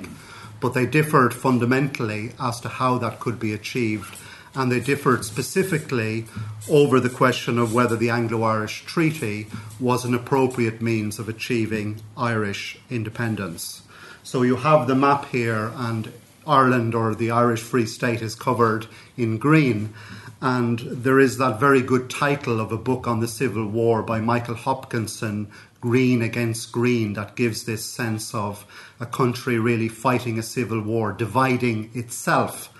But 0.61 0.73
they 0.73 0.85
differed 0.85 1.33
fundamentally 1.33 2.31
as 2.39 2.61
to 2.61 2.69
how 2.69 2.97
that 2.99 3.19
could 3.19 3.39
be 3.39 3.51
achieved, 3.51 4.15
and 4.55 4.71
they 4.71 4.79
differed 4.79 5.25
specifically 5.25 6.25
over 6.69 6.99
the 6.99 7.09
question 7.09 7.57
of 7.57 7.73
whether 7.73 7.97
the 7.97 8.09
Anglo 8.09 8.43
Irish 8.43 8.85
Treaty 8.85 9.47
was 9.79 10.05
an 10.05 10.13
appropriate 10.13 10.81
means 10.81 11.19
of 11.19 11.27
achieving 11.27 12.01
Irish 12.15 12.77
independence. 12.89 13.81
So 14.23 14.43
you 14.43 14.57
have 14.57 14.87
the 14.87 14.95
map 14.95 15.25
here, 15.25 15.71
and 15.75 16.13
Ireland 16.45 16.95
or 16.95 17.15
the 17.15 17.31
Irish 17.31 17.61
Free 17.61 17.85
State 17.85 18.21
is 18.21 18.35
covered 18.35 18.87
in 19.17 19.37
green. 19.37 19.93
And 20.41 20.79
there 20.79 21.19
is 21.19 21.37
that 21.37 21.59
very 21.59 21.81
good 21.81 22.09
title 22.09 22.59
of 22.59 22.71
a 22.71 22.77
book 22.77 23.07
on 23.07 23.19
the 23.19 23.27
Civil 23.27 23.67
War 23.67 24.01
by 24.01 24.19
Michael 24.19 24.55
Hopkinson, 24.55 25.51
Green 25.81 26.21
Against 26.21 26.71
Green, 26.71 27.13
that 27.13 27.35
gives 27.35 27.63
this 27.63 27.83
sense 27.83 28.35
of 28.35 28.65
a 28.99 29.05
country 29.07 29.57
really 29.57 29.89
fighting 29.89 30.37
a 30.37 30.43
civil 30.43 30.79
war, 30.79 31.11
dividing 31.11 31.89
itself. 31.95 32.71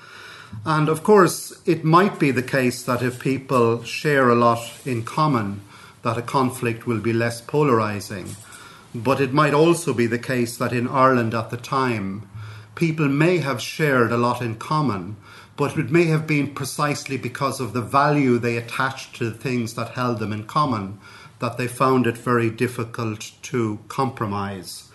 And 0.65 0.87
of 0.87 1.01
course, 1.01 1.59
it 1.65 1.83
might 1.83 2.19
be 2.19 2.29
the 2.29 2.43
case 2.43 2.83
that 2.83 3.01
if 3.01 3.19
people 3.19 3.83
share 3.83 4.29
a 4.29 4.35
lot 4.35 4.63
in 4.85 5.03
common, 5.03 5.61
that 6.03 6.17
a 6.17 6.21
conflict 6.21 6.85
will 6.85 6.99
be 6.99 7.13
less 7.13 7.41
polarizing. 7.41 8.35
But 8.93 9.19
it 9.19 9.33
might 9.33 9.53
also 9.53 9.93
be 9.93 10.05
the 10.05 10.19
case 10.19 10.57
that 10.57 10.73
in 10.73 10.87
Ireland 10.87 11.33
at 11.33 11.49
the 11.49 11.57
time, 11.57 12.29
people 12.75 13.07
may 13.07 13.39
have 13.39 13.61
shared 13.61 14.11
a 14.11 14.17
lot 14.17 14.41
in 14.41 14.55
common, 14.55 15.15
but 15.57 15.77
it 15.77 15.89
may 15.89 16.05
have 16.05 16.27
been 16.27 16.53
precisely 16.53 17.17
because 17.17 17.59
of 17.59 17.73
the 17.73 17.81
value 17.81 18.37
they 18.37 18.57
attached 18.57 19.15
to 19.15 19.29
the 19.29 19.37
things 19.37 19.73
that 19.73 19.89
held 19.89 20.19
them 20.19 20.33
in 20.33 20.43
common 20.43 20.99
that 21.41 21.57
they 21.57 21.67
found 21.67 22.07
it 22.07 22.17
very 22.17 22.49
difficult 22.49 23.31
to 23.41 23.79
compromise. 23.87 24.89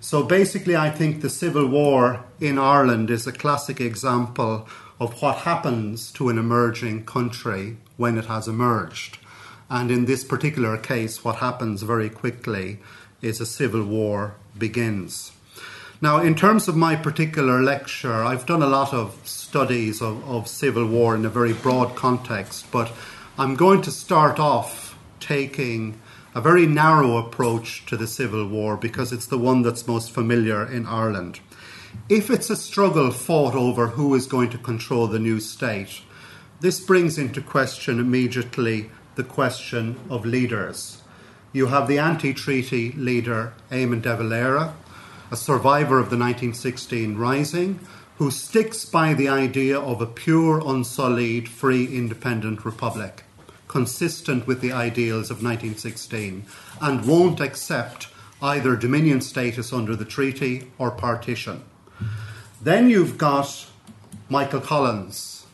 So 0.00 0.22
basically, 0.22 0.76
I 0.76 0.90
think 0.90 1.20
the 1.20 1.30
Civil 1.30 1.68
War 1.68 2.24
in 2.40 2.58
Ireland 2.58 3.10
is 3.10 3.26
a 3.26 3.32
classic 3.32 3.80
example 3.80 4.66
of 4.98 5.22
what 5.22 5.36
happens 5.38 6.10
to 6.12 6.28
an 6.28 6.38
emerging 6.38 7.06
country 7.06 7.76
when 7.96 8.18
it 8.18 8.26
has 8.26 8.48
emerged. 8.48 9.18
And 9.70 9.90
in 9.90 10.06
this 10.06 10.24
particular 10.24 10.76
case, 10.76 11.24
what 11.24 11.36
happens 11.36 11.82
very 11.82 12.10
quickly 12.10 12.80
is 13.22 13.40
a 13.40 13.46
civil 13.46 13.84
war 13.84 14.34
begins. 14.58 15.32
Now, 16.02 16.20
in 16.20 16.34
terms 16.34 16.66
of 16.66 16.76
my 16.76 16.96
particular 16.96 17.62
lecture, 17.62 18.24
I've 18.24 18.46
done 18.46 18.62
a 18.62 18.66
lot 18.66 18.94
of 18.94 19.20
studies 19.24 20.00
of, 20.00 20.26
of 20.28 20.48
civil 20.48 20.86
war 20.86 21.14
in 21.14 21.26
a 21.26 21.30
very 21.30 21.52
broad 21.52 21.94
context, 21.94 22.70
but 22.72 22.90
I'm 23.38 23.54
going 23.54 23.82
to 23.82 23.90
start 23.90 24.38
off 24.38 24.89
taking 25.20 26.00
a 26.34 26.40
very 26.40 26.66
narrow 26.66 27.16
approach 27.16 27.84
to 27.86 27.96
the 27.96 28.06
Civil 28.06 28.46
War 28.46 28.76
because 28.76 29.12
it's 29.12 29.26
the 29.26 29.38
one 29.38 29.62
that's 29.62 29.86
most 29.86 30.10
familiar 30.10 30.64
in 30.64 30.86
Ireland. 30.86 31.40
If 32.08 32.30
it's 32.30 32.50
a 32.50 32.56
struggle 32.56 33.10
fought 33.10 33.54
over 33.54 33.88
who 33.88 34.14
is 34.14 34.26
going 34.26 34.50
to 34.50 34.58
control 34.58 35.06
the 35.06 35.18
new 35.18 35.40
state, 35.40 36.02
this 36.60 36.78
brings 36.78 37.18
into 37.18 37.40
question 37.40 37.98
immediately 37.98 38.90
the 39.16 39.24
question 39.24 39.98
of 40.08 40.24
leaders. 40.24 41.02
You 41.52 41.66
have 41.66 41.88
the 41.88 41.98
anti 41.98 42.32
treaty 42.32 42.92
leader, 42.92 43.54
Eamon 43.70 44.02
de 44.02 44.16
Valera, 44.16 44.74
a 45.32 45.36
survivor 45.36 45.98
of 45.98 46.10
the 46.10 46.16
1916 46.16 47.16
Rising, 47.16 47.80
who 48.18 48.30
sticks 48.30 48.84
by 48.84 49.14
the 49.14 49.28
idea 49.28 49.80
of 49.80 50.00
a 50.00 50.06
pure, 50.06 50.62
unsullied, 50.64 51.48
free, 51.48 51.86
independent 51.86 52.64
republic, 52.64 53.24
consistent 53.70 54.48
with 54.48 54.60
the 54.60 54.72
ideals 54.72 55.30
of 55.30 55.44
1916, 55.44 56.44
and 56.82 57.06
won't 57.06 57.38
accept 57.38 58.08
either 58.42 58.74
dominion 58.74 59.20
status 59.20 59.72
under 59.72 59.94
the 59.94 60.04
treaty 60.04 60.68
or 60.76 60.90
partition. 60.90 61.62
Then 62.60 62.90
you've 62.90 63.16
got 63.16 63.68
Michael 64.28 64.60
Collins, 64.60 65.46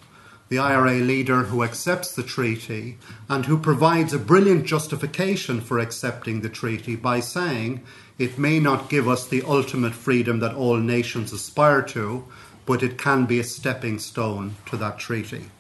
the 0.48 0.58
IRA 0.58 0.94
leader 0.94 1.42
who 1.42 1.62
accepts 1.62 2.14
the 2.14 2.22
treaty 2.22 2.96
and 3.28 3.44
who 3.44 3.58
provides 3.58 4.14
a 4.14 4.18
brilliant 4.18 4.64
justification 4.64 5.60
for 5.60 5.78
accepting 5.78 6.40
the 6.40 6.48
treaty 6.48 6.96
by 6.96 7.20
saying 7.20 7.82
it 8.18 8.38
may 8.38 8.58
not 8.58 8.88
give 8.88 9.06
us 9.06 9.28
the 9.28 9.42
ultimate 9.42 9.92
freedom 9.92 10.38
that 10.38 10.54
all 10.54 10.78
nations 10.78 11.34
aspire 11.34 11.82
to, 11.82 12.24
but 12.64 12.82
it 12.82 12.96
can 12.96 13.26
be 13.26 13.38
a 13.38 13.44
stepping 13.44 13.98
stone 13.98 14.54
to 14.64 14.78
that 14.78 14.98
treaty. 14.98 15.50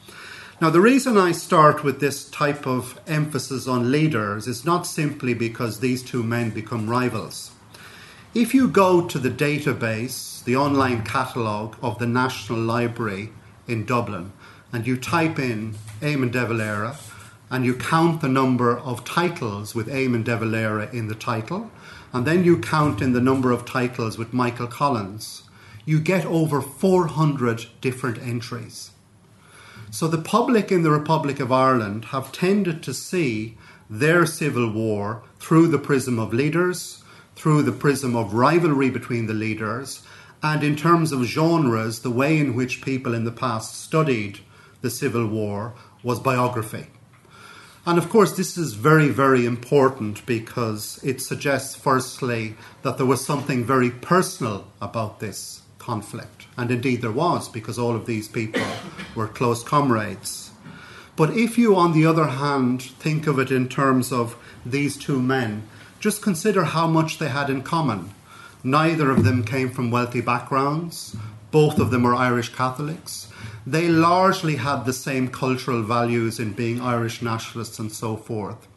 Now, 0.58 0.70
the 0.70 0.80
reason 0.80 1.18
I 1.18 1.32
start 1.32 1.84
with 1.84 2.00
this 2.00 2.30
type 2.30 2.66
of 2.66 2.98
emphasis 3.06 3.68
on 3.68 3.92
leaders 3.92 4.46
is 4.46 4.64
not 4.64 4.86
simply 4.86 5.34
because 5.34 5.80
these 5.80 6.02
two 6.02 6.22
men 6.22 6.48
become 6.48 6.88
rivals. 6.88 7.50
If 8.32 8.54
you 8.54 8.66
go 8.66 9.06
to 9.06 9.18
the 9.18 9.28
database, 9.28 10.42
the 10.44 10.56
online 10.56 11.04
catalogue 11.04 11.76
of 11.82 11.98
the 11.98 12.06
National 12.06 12.58
Library 12.58 13.32
in 13.68 13.84
Dublin, 13.84 14.32
and 14.72 14.86
you 14.86 14.96
type 14.96 15.38
in 15.38 15.74
Eamon 16.00 16.32
de 16.32 16.46
Valera 16.46 16.96
and 17.50 17.66
you 17.66 17.74
count 17.74 18.22
the 18.22 18.28
number 18.28 18.78
of 18.78 19.04
titles 19.04 19.74
with 19.74 19.88
Eamon 19.88 20.24
de 20.24 20.38
Valera 20.38 20.88
in 20.90 21.08
the 21.08 21.14
title, 21.14 21.70
and 22.14 22.26
then 22.26 22.44
you 22.44 22.58
count 22.58 23.02
in 23.02 23.12
the 23.12 23.20
number 23.20 23.52
of 23.52 23.66
titles 23.66 24.16
with 24.16 24.32
Michael 24.32 24.68
Collins, 24.68 25.42
you 25.84 26.00
get 26.00 26.24
over 26.24 26.62
400 26.62 27.66
different 27.82 28.18
entries. 28.22 28.92
So 29.90 30.08
the 30.08 30.18
public 30.18 30.72
in 30.72 30.82
the 30.82 30.90
Republic 30.90 31.40
of 31.40 31.52
Ireland 31.52 32.06
have 32.06 32.32
tended 32.32 32.82
to 32.82 32.94
see 32.94 33.56
their 33.88 34.26
civil 34.26 34.70
war 34.70 35.22
through 35.38 35.68
the 35.68 35.78
prism 35.78 36.18
of 36.18 36.34
leaders, 36.34 37.04
through 37.36 37.62
the 37.62 37.72
prism 37.72 38.16
of 38.16 38.34
rivalry 38.34 38.90
between 38.90 39.26
the 39.26 39.34
leaders, 39.34 40.02
and 40.42 40.62
in 40.64 40.76
terms 40.76 41.12
of 41.12 41.22
genres, 41.24 42.00
the 42.00 42.10
way 42.10 42.38
in 42.38 42.54
which 42.54 42.82
people 42.82 43.14
in 43.14 43.24
the 43.24 43.32
past 43.32 43.80
studied 43.80 44.40
the 44.80 44.90
Civil 44.90 45.26
War 45.26 45.74
was 46.02 46.20
biography. 46.20 46.86
And 47.86 47.98
of 47.98 48.08
course, 48.08 48.36
this 48.36 48.58
is 48.58 48.74
very, 48.74 49.08
very 49.08 49.46
important 49.46 50.26
because 50.26 51.00
it 51.04 51.20
suggests, 51.20 51.76
firstly, 51.76 52.56
that 52.82 52.96
there 52.96 53.06
was 53.06 53.24
something 53.24 53.64
very 53.64 53.90
personal 53.90 54.66
about 54.80 55.20
this 55.20 55.62
conflict. 55.86 56.46
And 56.56 56.70
indeed, 56.70 57.00
there 57.02 57.12
was, 57.12 57.48
because 57.48 57.78
all 57.78 57.94
of 57.94 58.06
these 58.06 58.28
people 58.28 58.66
were 59.14 59.28
close 59.28 59.62
comrades. 59.62 60.50
But 61.14 61.30
if 61.36 61.56
you, 61.56 61.76
on 61.76 61.92
the 61.92 62.06
other 62.06 62.26
hand, 62.26 62.82
think 62.82 63.26
of 63.26 63.38
it 63.38 63.50
in 63.50 63.68
terms 63.68 64.12
of 64.12 64.36
these 64.66 64.96
two 64.96 65.22
men, 65.22 65.62
just 66.00 66.20
consider 66.20 66.64
how 66.64 66.86
much 66.86 67.18
they 67.18 67.28
had 67.28 67.48
in 67.48 67.62
common. 67.62 68.10
Neither 68.62 69.10
of 69.10 69.24
them 69.24 69.44
came 69.44 69.70
from 69.70 69.90
wealthy 69.90 70.20
backgrounds, 70.20 71.16
both 71.50 71.78
of 71.78 71.90
them 71.90 72.02
were 72.02 72.14
Irish 72.14 72.50
Catholics 72.54 73.28
they 73.66 73.88
largely 73.88 74.56
had 74.56 74.84
the 74.84 74.92
same 74.92 75.28
cultural 75.28 75.82
values 75.82 76.38
in 76.38 76.52
being 76.52 76.80
Irish 76.80 77.20
nationalists 77.20 77.80
and 77.80 77.92
so 77.92 78.16
forth. 78.16 78.68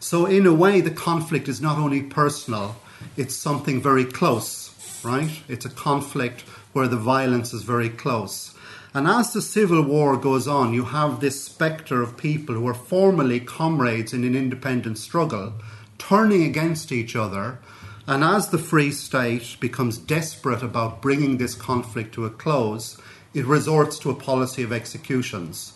So, 0.00 0.24
in 0.24 0.46
a 0.46 0.54
way, 0.54 0.80
the 0.80 0.90
conflict 0.90 1.48
is 1.48 1.60
not 1.60 1.76
only 1.76 2.02
personal, 2.02 2.76
it's 3.16 3.34
something 3.36 3.82
very 3.82 4.06
close, 4.06 4.72
right? 5.04 5.30
It's 5.48 5.66
a 5.66 5.70
conflict 5.70 6.44
where 6.72 6.88
the 6.88 6.96
violence 6.96 7.52
is 7.52 7.62
very 7.62 7.88
close. 7.88 8.54
And 8.94 9.06
as 9.06 9.32
the 9.32 9.42
Civil 9.42 9.82
War 9.82 10.16
goes 10.16 10.48
on, 10.48 10.72
you 10.72 10.84
have 10.84 11.20
this 11.20 11.44
spectre 11.44 12.02
of 12.02 12.16
people 12.16 12.54
who 12.54 12.62
were 12.62 12.74
formerly 12.74 13.40
comrades 13.40 14.12
in 14.12 14.24
an 14.24 14.34
independent 14.34 14.98
struggle 14.98 15.52
turning 15.98 16.42
against 16.42 16.90
each 16.90 17.14
other. 17.14 17.58
And 18.06 18.24
as 18.24 18.48
the 18.48 18.58
Free 18.58 18.90
State 18.90 19.58
becomes 19.60 19.98
desperate 19.98 20.62
about 20.62 21.02
bringing 21.02 21.36
this 21.36 21.54
conflict 21.54 22.14
to 22.14 22.24
a 22.24 22.30
close, 22.30 22.96
it 23.34 23.44
resorts 23.44 23.98
to 23.98 24.10
a 24.10 24.14
policy 24.14 24.62
of 24.62 24.72
executions. 24.72 25.74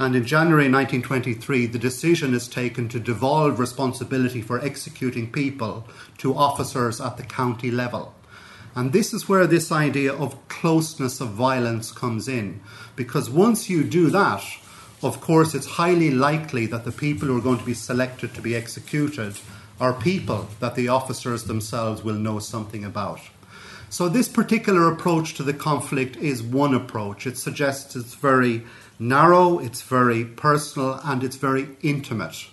And 0.00 0.14
in 0.14 0.24
January 0.24 0.70
1923, 0.70 1.66
the 1.66 1.78
decision 1.78 2.34
is 2.34 2.48
taken 2.48 2.88
to 2.88 3.00
devolve 3.00 3.58
responsibility 3.58 4.42
for 4.42 4.60
executing 4.64 5.30
people 5.30 5.88
to 6.18 6.34
officers 6.34 7.00
at 7.00 7.16
the 7.16 7.24
county 7.24 7.70
level. 7.70 8.14
And 8.78 8.92
this 8.92 9.12
is 9.12 9.28
where 9.28 9.48
this 9.48 9.72
idea 9.72 10.12
of 10.12 10.46
closeness 10.46 11.20
of 11.20 11.30
violence 11.30 11.90
comes 11.90 12.28
in. 12.28 12.60
Because 12.94 13.28
once 13.28 13.68
you 13.68 13.82
do 13.82 14.08
that, 14.10 14.44
of 15.02 15.20
course, 15.20 15.52
it's 15.52 15.66
highly 15.66 16.12
likely 16.12 16.66
that 16.66 16.84
the 16.84 16.92
people 16.92 17.26
who 17.26 17.36
are 17.36 17.40
going 17.40 17.58
to 17.58 17.64
be 17.64 17.74
selected 17.74 18.34
to 18.34 18.40
be 18.40 18.54
executed 18.54 19.34
are 19.80 19.92
people 19.92 20.46
that 20.60 20.76
the 20.76 20.86
officers 20.86 21.42
themselves 21.42 22.04
will 22.04 22.14
know 22.14 22.38
something 22.38 22.84
about. 22.84 23.18
So, 23.90 24.08
this 24.08 24.28
particular 24.28 24.92
approach 24.92 25.34
to 25.34 25.42
the 25.42 25.54
conflict 25.54 26.16
is 26.16 26.40
one 26.40 26.72
approach. 26.72 27.26
It 27.26 27.36
suggests 27.36 27.96
it's 27.96 28.14
very 28.14 28.62
narrow, 29.00 29.58
it's 29.58 29.82
very 29.82 30.24
personal, 30.24 31.00
and 31.02 31.24
it's 31.24 31.34
very 31.34 31.66
intimate. 31.82 32.46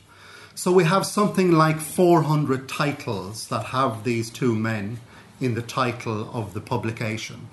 So, 0.56 0.72
we 0.72 0.86
have 0.86 1.06
something 1.06 1.52
like 1.52 1.80
400 1.80 2.68
titles 2.68 3.48
that 3.50 3.66
have 3.66 4.04
these 4.04 4.32
two 4.32 4.56
men 4.56 4.98
in 5.46 5.54
the 5.54 5.62
title 5.62 6.30
of 6.34 6.54
the 6.54 6.60
publication. 6.60 7.48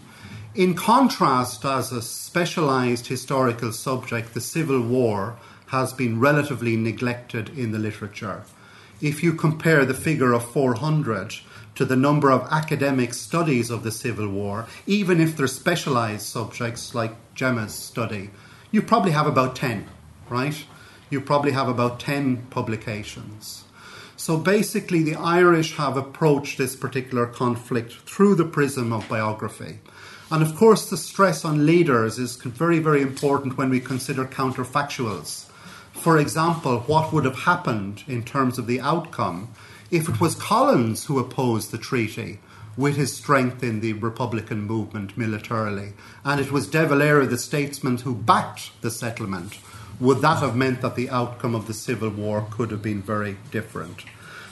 In 0.54 0.74
contrast, 0.74 1.64
as 1.64 1.92
a 1.92 2.02
specialized 2.02 3.06
historical 3.06 3.72
subject, 3.72 4.34
the 4.34 4.40
Civil 4.40 4.80
War 4.80 5.36
has 5.68 5.92
been 5.92 6.20
relatively 6.20 6.76
neglected 6.76 7.48
in 7.58 7.72
the 7.72 7.78
literature. 7.78 8.44
If 9.00 9.22
you 9.22 9.32
compare 9.32 9.84
the 9.84 9.94
figure 9.94 10.32
of 10.32 10.50
400 10.50 11.34
to 11.74 11.84
the 11.84 11.96
number 11.96 12.30
of 12.30 12.46
academic 12.50 13.14
studies 13.14 13.70
of 13.70 13.82
the 13.82 13.90
Civil 13.90 14.28
War, 14.28 14.66
even 14.86 15.20
if 15.20 15.36
they're 15.36 15.46
specialized 15.46 16.26
subjects 16.26 16.94
like 16.94 17.14
Gemma's 17.34 17.74
study, 17.74 18.30
you 18.70 18.82
probably 18.82 19.12
have 19.12 19.26
about 19.26 19.56
10, 19.56 19.86
right? 20.28 20.64
You 21.08 21.20
probably 21.20 21.52
have 21.52 21.68
about 21.68 21.98
10 22.00 22.48
publications. 22.50 23.61
So 24.22 24.36
basically, 24.36 25.02
the 25.02 25.16
Irish 25.16 25.76
have 25.78 25.96
approached 25.96 26.56
this 26.56 26.76
particular 26.76 27.26
conflict 27.26 27.94
through 28.08 28.36
the 28.36 28.44
prism 28.44 28.92
of 28.92 29.08
biography. 29.08 29.80
And 30.30 30.44
of 30.44 30.54
course, 30.54 30.88
the 30.88 30.96
stress 30.96 31.44
on 31.44 31.66
leaders 31.66 32.20
is 32.20 32.36
very, 32.36 32.78
very 32.78 33.02
important 33.02 33.58
when 33.58 33.68
we 33.68 33.80
consider 33.80 34.24
counterfactuals. 34.24 35.46
For 35.90 36.18
example, 36.18 36.84
what 36.86 37.12
would 37.12 37.24
have 37.24 37.40
happened 37.50 38.04
in 38.06 38.22
terms 38.22 38.58
of 38.58 38.68
the 38.68 38.80
outcome 38.80 39.48
if 39.90 40.08
it 40.08 40.20
was 40.20 40.36
Collins 40.36 41.06
who 41.06 41.18
opposed 41.18 41.72
the 41.72 41.76
treaty 41.76 42.38
with 42.76 42.94
his 42.94 43.12
strength 43.12 43.64
in 43.64 43.80
the 43.80 43.94
Republican 43.94 44.60
movement 44.62 45.18
militarily, 45.18 45.94
and 46.24 46.40
it 46.40 46.52
was 46.52 46.68
De 46.68 46.86
Valera, 46.86 47.26
the 47.26 47.36
statesman, 47.36 47.98
who 47.98 48.14
backed 48.14 48.70
the 48.82 48.90
settlement? 48.92 49.58
Would 50.00 50.20
that 50.22 50.38
have 50.38 50.56
meant 50.56 50.80
that 50.80 50.96
the 50.96 51.10
outcome 51.10 51.54
of 51.54 51.66
the 51.66 51.74
Civil 51.74 52.10
War 52.10 52.46
could 52.50 52.70
have 52.70 52.82
been 52.82 53.02
very 53.02 53.36
different? 53.50 54.04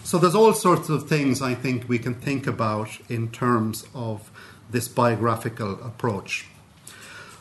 So 0.05 0.19
there's 0.19 0.35
all 0.35 0.55
sorts 0.55 0.89
of 0.89 1.09
things 1.09 1.43
I 1.43 1.55
think 1.55 1.89
we 1.89 1.99
can 1.99 2.15
think 2.15 2.47
about 2.47 2.89
in 3.09 3.31
terms 3.31 3.87
of 3.95 4.31
this 4.71 4.89
biographical 4.89 5.75
approach. 5.85 6.47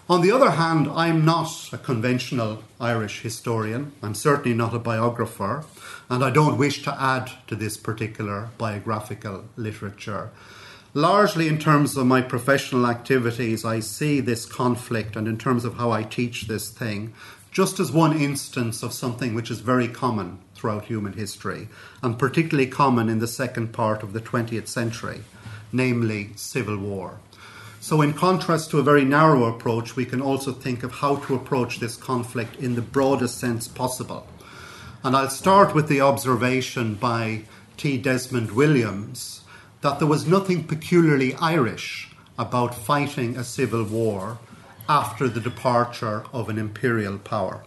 On 0.10 0.22
the 0.22 0.32
other 0.32 0.52
hand, 0.52 0.88
I'm 0.88 1.24
not 1.24 1.70
a 1.72 1.78
conventional 1.78 2.64
Irish 2.80 3.22
historian. 3.22 3.92
I'm 4.02 4.16
certainly 4.16 4.58
not 4.58 4.74
a 4.74 4.80
biographer, 4.80 5.66
and 6.10 6.24
I 6.24 6.32
don't 6.32 6.58
wish 6.58 6.82
to 6.84 7.02
add 7.02 7.32
to 7.48 7.56
this 7.56 7.78
particular 7.78 8.50
biographical 8.58 9.46
literature. 9.56 10.32
Largely, 10.96 11.48
in 11.48 11.60
terms 11.60 11.96
of 11.96 12.08
my 12.08 12.24
professional 12.24 12.88
activities, 12.88 13.64
I 13.64 13.82
see 13.82 14.20
this 14.20 14.48
conflict, 14.48 15.16
and 15.16 15.28
in 15.28 15.38
terms 15.38 15.64
of 15.64 15.76
how 15.76 15.92
I 15.92 16.02
teach 16.02 16.48
this 16.48 16.70
thing, 16.70 17.14
just 17.52 17.80
as 17.80 17.92
one 17.92 18.16
instance 18.20 18.84
of 18.84 18.94
something 18.94 19.34
which 19.34 19.50
is 19.50 19.60
very 19.60 19.88
common 19.88 20.40
throughout 20.54 20.86
human 20.86 21.14
history, 21.14 21.68
and 22.04 22.20
particularly 22.20 22.70
common 22.70 23.10
in 23.10 23.20
the 23.20 23.28
second 23.28 23.74
part 23.74 24.04
of 24.04 24.14
the 24.14 24.22
20th 24.22 24.68
century, 24.68 25.22
namely 25.72 26.30
civil 26.36 26.78
war. 26.78 27.20
So, 27.82 28.02
in 28.02 28.14
contrast 28.14 28.72
to 28.72 28.80
a 28.80 28.84
very 28.84 29.06
narrow 29.06 29.46
approach, 29.46 29.96
we 29.96 30.06
can 30.06 30.22
also 30.22 30.52
think 30.52 30.84
of 30.84 30.96
how 30.96 31.16
to 31.16 31.36
approach 31.36 31.80
this 31.80 31.96
conflict 31.96 32.58
in 32.58 32.76
the 32.76 32.82
broadest 32.82 33.40
sense 33.40 33.68
possible. 33.68 34.28
And 35.04 35.16
I'll 35.16 35.30
start 35.30 35.74
with 35.74 35.88
the 35.88 36.02
observation 36.02 36.96
by 36.96 37.44
T. 37.78 37.98
Desmond 37.98 38.52
Williams 38.52 39.42
that 39.80 40.00
there 40.00 40.08
was 40.10 40.28
nothing 40.28 40.66
peculiarly 40.66 41.34
Irish 41.36 42.10
about 42.38 42.76
fighting 42.76 43.38
a 43.38 43.44
civil 43.46 43.86
war 43.86 44.40
after 44.90 45.30
the 45.30 45.40
departure 45.40 46.26
of 46.34 46.50
an 46.50 46.58
imperial 46.58 47.20
power. 47.20 47.64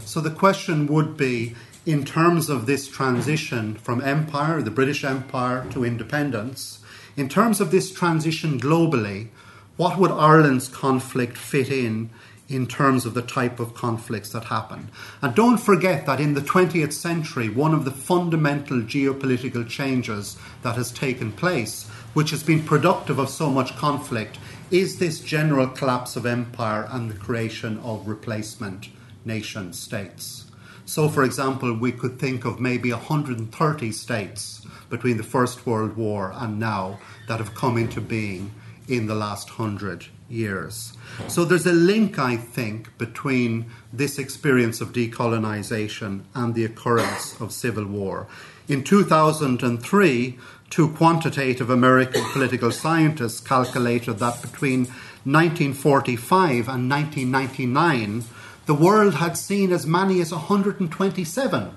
So 0.00 0.20
the 0.20 0.30
question 0.30 0.86
would 0.86 1.16
be 1.16 1.54
in 1.86 2.04
terms 2.04 2.48
of 2.48 2.64
this 2.64 2.88
transition 2.88 3.74
from 3.74 4.00
empire, 4.00 4.62
the 4.62 4.70
British 4.70 5.04
Empire, 5.04 5.66
to 5.70 5.84
independence, 5.84 6.78
in 7.16 7.28
terms 7.28 7.60
of 7.60 7.70
this 7.70 7.92
transition 7.92 8.58
globally, 8.58 9.28
what 9.76 9.98
would 9.98 10.10
Ireland's 10.10 10.68
conflict 10.68 11.36
fit 11.36 11.68
in 11.68 12.10
in 12.48 12.66
terms 12.66 13.06
of 13.06 13.14
the 13.14 13.22
type 13.22 13.60
of 13.60 13.74
conflicts 13.74 14.30
that 14.30 14.44
happen? 14.44 14.88
And 15.20 15.34
don't 15.34 15.58
forget 15.58 16.06
that 16.06 16.20
in 16.20 16.34
the 16.34 16.40
20th 16.40 16.92
century, 16.92 17.48
one 17.48 17.74
of 17.74 17.84
the 17.84 17.90
fundamental 17.90 18.78
geopolitical 18.80 19.68
changes 19.68 20.36
that 20.62 20.76
has 20.76 20.90
taken 20.90 21.32
place, 21.32 21.88
which 22.14 22.30
has 22.30 22.42
been 22.42 22.62
productive 22.62 23.18
of 23.18 23.28
so 23.28 23.50
much 23.50 23.76
conflict, 23.76 24.38
is 24.70 24.98
this 24.98 25.20
general 25.20 25.68
collapse 25.68 26.16
of 26.16 26.26
empire 26.26 26.88
and 26.90 27.10
the 27.10 27.18
creation 27.18 27.78
of 27.78 28.08
replacement 28.08 28.88
nation 29.24 29.72
states. 29.72 30.50
So, 30.86 31.08
for 31.08 31.24
example, 31.24 31.72
we 31.74 31.92
could 31.92 32.18
think 32.18 32.44
of 32.44 32.60
maybe 32.60 32.92
130 32.92 33.92
states 33.92 34.66
between 34.90 35.16
the 35.16 35.22
First 35.22 35.66
World 35.66 35.96
War 35.96 36.32
and 36.34 36.58
now 36.58 37.00
that 37.26 37.38
have 37.38 37.54
come 37.54 37.78
into 37.78 38.00
being 38.00 38.52
in 38.86 39.06
the 39.06 39.14
last 39.14 39.48
hundred 39.50 40.06
years. 40.28 40.92
So 41.28 41.44
there's 41.44 41.66
a 41.66 41.72
link, 41.72 42.18
I 42.18 42.36
think, 42.36 42.96
between 42.98 43.70
this 43.92 44.18
experience 44.18 44.80
of 44.80 44.92
decolonization 44.92 46.24
and 46.34 46.54
the 46.54 46.64
occurrence 46.64 47.40
of 47.40 47.52
civil 47.52 47.86
war. 47.86 48.26
In 48.68 48.82
2003, 48.82 50.38
two 50.74 50.88
quantitative 50.88 51.70
American 51.70 52.20
political 52.32 52.72
scientists 52.72 53.38
calculated 53.38 54.14
that 54.14 54.42
between 54.42 54.80
1945 55.22 56.66
and 56.66 56.90
1999, 56.90 58.24
the 58.66 58.74
world 58.74 59.14
had 59.14 59.36
seen 59.36 59.70
as 59.70 59.86
many 59.86 60.20
as 60.20 60.32
127 60.32 61.70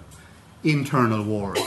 internal 0.63 1.23
wars, 1.23 1.59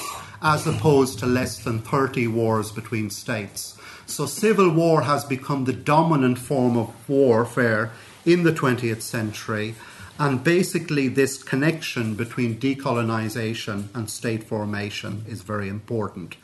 as 0.43 0.67
opposed 0.67 1.21
to 1.21 1.27
less 1.27 1.63
than 1.63 1.79
30 1.79 2.27
wars 2.27 2.73
between 2.73 3.09
states. 3.09 3.79
So, 4.07 4.27
civil 4.27 4.69
war 4.69 5.03
has 5.03 5.25
become 5.25 5.67
the 5.67 5.73
dominant 5.73 6.37
form 6.37 6.77
of 6.77 7.09
warfare 7.09 7.93
in 8.27 8.43
the 8.43 8.53
20th 8.53 9.03
century, 9.03 9.77
and 10.19 10.43
basically, 10.43 11.07
this 11.07 11.41
connection 11.41 12.17
between 12.17 12.59
decolonization 12.59 13.85
and 13.95 14.11
state 14.11 14.43
formation 14.43 15.25
is 15.29 15.43
very 15.43 15.69
important. 15.69 16.37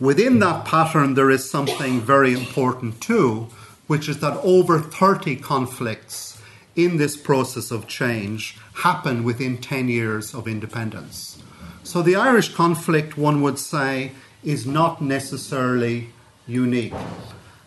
Within 0.00 0.38
that 0.38 0.64
pattern, 0.64 1.14
there 1.14 1.30
is 1.30 1.50
something 1.50 2.00
very 2.00 2.32
important 2.32 3.00
too, 3.00 3.48
which 3.86 4.08
is 4.08 4.20
that 4.20 4.38
over 4.42 4.78
30 4.78 5.36
conflicts 5.36 6.40
in 6.76 6.96
this 6.96 7.16
process 7.16 7.70
of 7.70 7.88
change 7.88 8.56
happen 8.74 9.24
within 9.24 9.58
10 9.58 9.88
years 9.88 10.34
of 10.34 10.46
independence. 10.46 11.42
So, 11.82 12.02
the 12.02 12.16
Irish 12.16 12.54
conflict, 12.54 13.16
one 13.16 13.42
would 13.42 13.58
say, 13.58 14.12
is 14.44 14.66
not 14.66 15.00
necessarily 15.02 16.10
unique. 16.46 16.94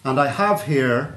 And 0.03 0.19
I 0.19 0.27
have 0.27 0.63
here 0.63 1.15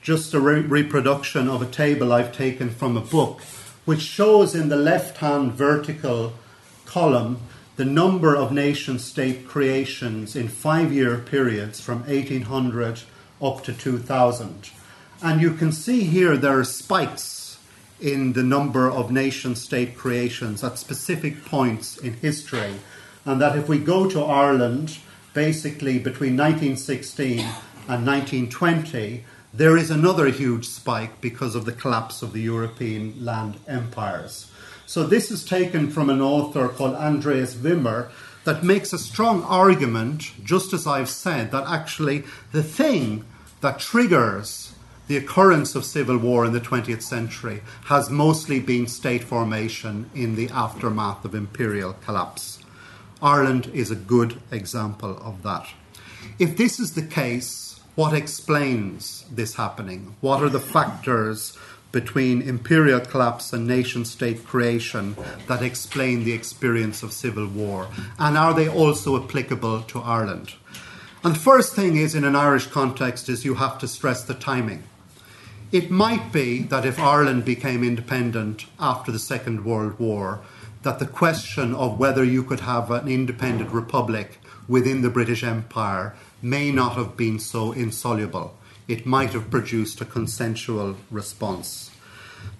just 0.00 0.34
a 0.34 0.40
re- 0.40 0.60
reproduction 0.60 1.48
of 1.48 1.62
a 1.62 1.66
table 1.66 2.12
I've 2.12 2.32
taken 2.32 2.70
from 2.70 2.96
a 2.96 3.00
book, 3.00 3.40
which 3.84 4.00
shows 4.00 4.54
in 4.54 4.68
the 4.68 4.76
left 4.76 5.18
hand 5.18 5.52
vertical 5.52 6.32
column 6.86 7.40
the 7.76 7.84
number 7.84 8.36
of 8.36 8.52
nation 8.52 8.98
state 8.98 9.48
creations 9.48 10.36
in 10.36 10.48
five 10.48 10.92
year 10.92 11.18
periods 11.18 11.80
from 11.80 12.00
1800 12.06 13.02
up 13.42 13.64
to 13.64 13.72
2000. 13.72 14.70
And 15.22 15.40
you 15.40 15.54
can 15.54 15.72
see 15.72 16.04
here 16.04 16.36
there 16.36 16.58
are 16.58 16.64
spikes 16.64 17.58
in 18.00 18.34
the 18.34 18.42
number 18.42 18.88
of 18.90 19.10
nation 19.10 19.56
state 19.56 19.96
creations 19.96 20.62
at 20.62 20.78
specific 20.78 21.44
points 21.44 21.96
in 21.96 22.14
history. 22.14 22.74
And 23.24 23.40
that 23.40 23.56
if 23.56 23.68
we 23.68 23.78
go 23.78 24.08
to 24.08 24.22
Ireland, 24.22 24.98
basically 25.32 25.98
between 25.98 26.36
1916 26.36 27.40
and 27.40 28.06
1920, 28.06 29.24
there 29.52 29.76
is 29.76 29.90
another 29.90 30.28
huge 30.28 30.66
spike 30.66 31.20
because 31.20 31.54
of 31.54 31.64
the 31.64 31.72
collapse 31.72 32.22
of 32.22 32.32
the 32.32 32.42
European 32.42 33.24
land 33.24 33.56
empires. 33.66 34.50
So, 34.86 35.04
this 35.04 35.30
is 35.30 35.44
taken 35.44 35.90
from 35.90 36.10
an 36.10 36.20
author 36.20 36.68
called 36.68 36.94
Andreas 36.94 37.54
Wimmer 37.54 38.10
that 38.44 38.62
makes 38.62 38.92
a 38.92 38.98
strong 38.98 39.42
argument, 39.44 40.32
just 40.44 40.72
as 40.72 40.86
I've 40.86 41.08
said, 41.08 41.50
that 41.52 41.66
actually 41.66 42.24
the 42.52 42.62
thing 42.62 43.24
that 43.62 43.78
triggers 43.78 44.74
the 45.06 45.16
occurrence 45.16 45.74
of 45.74 45.84
civil 45.84 46.18
war 46.18 46.44
in 46.44 46.52
the 46.52 46.60
20th 46.60 47.02
century 47.02 47.62
has 47.86 48.10
mostly 48.10 48.60
been 48.60 48.86
state 48.86 49.24
formation 49.24 50.10
in 50.14 50.34
the 50.34 50.48
aftermath 50.48 51.24
of 51.24 51.34
imperial 51.34 51.94
collapse. 52.04 52.58
Ireland 53.22 53.70
is 53.72 53.90
a 53.90 53.96
good 53.96 54.40
example 54.50 55.18
of 55.22 55.42
that. 55.42 55.68
If 56.38 56.56
this 56.56 56.80
is 56.80 56.94
the 56.94 57.02
case, 57.02 57.80
what 57.94 58.12
explains 58.12 59.24
this 59.30 59.54
happening? 59.54 60.16
What 60.20 60.42
are 60.42 60.48
the 60.48 60.60
factors 60.60 61.56
between 61.94 62.42
imperial 62.42 62.98
collapse 62.98 63.52
and 63.52 63.66
nation 63.66 64.04
state 64.04 64.44
creation 64.44 65.16
that 65.46 65.62
explain 65.62 66.24
the 66.24 66.32
experience 66.32 67.04
of 67.04 67.12
civil 67.12 67.46
war? 67.46 67.88
And 68.18 68.36
are 68.36 68.52
they 68.52 68.68
also 68.68 69.22
applicable 69.22 69.82
to 69.82 70.00
Ireland? 70.00 70.54
And 71.22 71.36
the 71.36 71.40
first 71.40 71.74
thing 71.74 71.96
is, 71.96 72.14
in 72.14 72.24
an 72.24 72.36
Irish 72.36 72.66
context, 72.66 73.28
is 73.28 73.44
you 73.44 73.54
have 73.54 73.78
to 73.78 73.88
stress 73.88 74.24
the 74.24 74.34
timing. 74.34 74.82
It 75.72 75.90
might 75.90 76.32
be 76.32 76.64
that 76.64 76.84
if 76.84 76.98
Ireland 76.98 77.44
became 77.44 77.82
independent 77.82 78.66
after 78.78 79.10
the 79.10 79.18
Second 79.18 79.64
World 79.64 79.98
War, 79.98 80.40
that 80.82 80.98
the 80.98 81.06
question 81.06 81.74
of 81.74 81.98
whether 81.98 82.24
you 82.24 82.42
could 82.42 82.60
have 82.60 82.90
an 82.90 83.08
independent 83.08 83.70
republic 83.70 84.38
within 84.68 85.02
the 85.02 85.10
British 85.10 85.42
Empire 85.42 86.14
may 86.42 86.70
not 86.70 86.96
have 86.96 87.16
been 87.16 87.38
so 87.38 87.72
insoluble. 87.72 88.56
It 88.86 89.06
might 89.06 89.32
have 89.32 89.50
produced 89.50 90.00
a 90.00 90.04
consensual 90.04 90.96
response. 91.10 91.90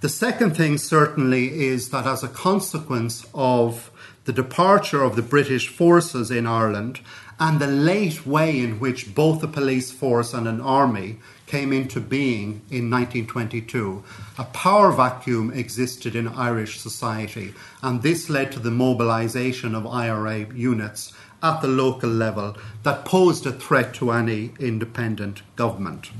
The 0.01 0.09
second 0.09 0.57
thing, 0.57 0.79
certainly, 0.79 1.67
is 1.67 1.91
that 1.91 2.07
as 2.07 2.23
a 2.23 2.29
consequence 2.29 3.27
of 3.35 3.91
the 4.25 4.33
departure 4.33 5.03
of 5.03 5.17
the 5.17 5.23
British 5.23 5.69
forces 5.69 6.31
in 6.31 6.47
Ireland 6.47 7.01
and 7.39 7.59
the 7.59 7.67
late 7.67 8.27
way 8.27 8.59
in 8.61 8.81
which 8.81 9.15
both 9.15 9.43
a 9.43 9.49
police 9.49 9.91
force 9.91 10.33
and 10.33 10.47
an 10.47 10.61
army 10.61 11.19
came 11.47 11.73
into 11.73 12.01
being 12.01 12.63
in 12.71 12.91
1922, 12.91 14.03
a 14.39 14.45
power 14.45 14.93
vacuum 14.93 15.53
existed 15.53 16.17
in 16.17 16.29
Irish 16.29 16.81
society, 16.81 17.53
and 17.83 18.03
this 18.03 18.31
led 18.31 18.51
to 18.53 18.61
the 18.61 18.71
mobilisation 18.71 19.75
of 19.75 19.87
IRA 19.87 20.47
units 20.55 21.13
at 21.45 21.61
the 21.61 21.69
local 21.69 22.09
level 22.09 22.57
that 22.83 23.05
posed 23.05 23.45
a 23.45 23.53
threat 23.53 23.93
to 23.95 24.11
any 24.11 24.53
independent 24.59 25.43
government. 25.57 26.11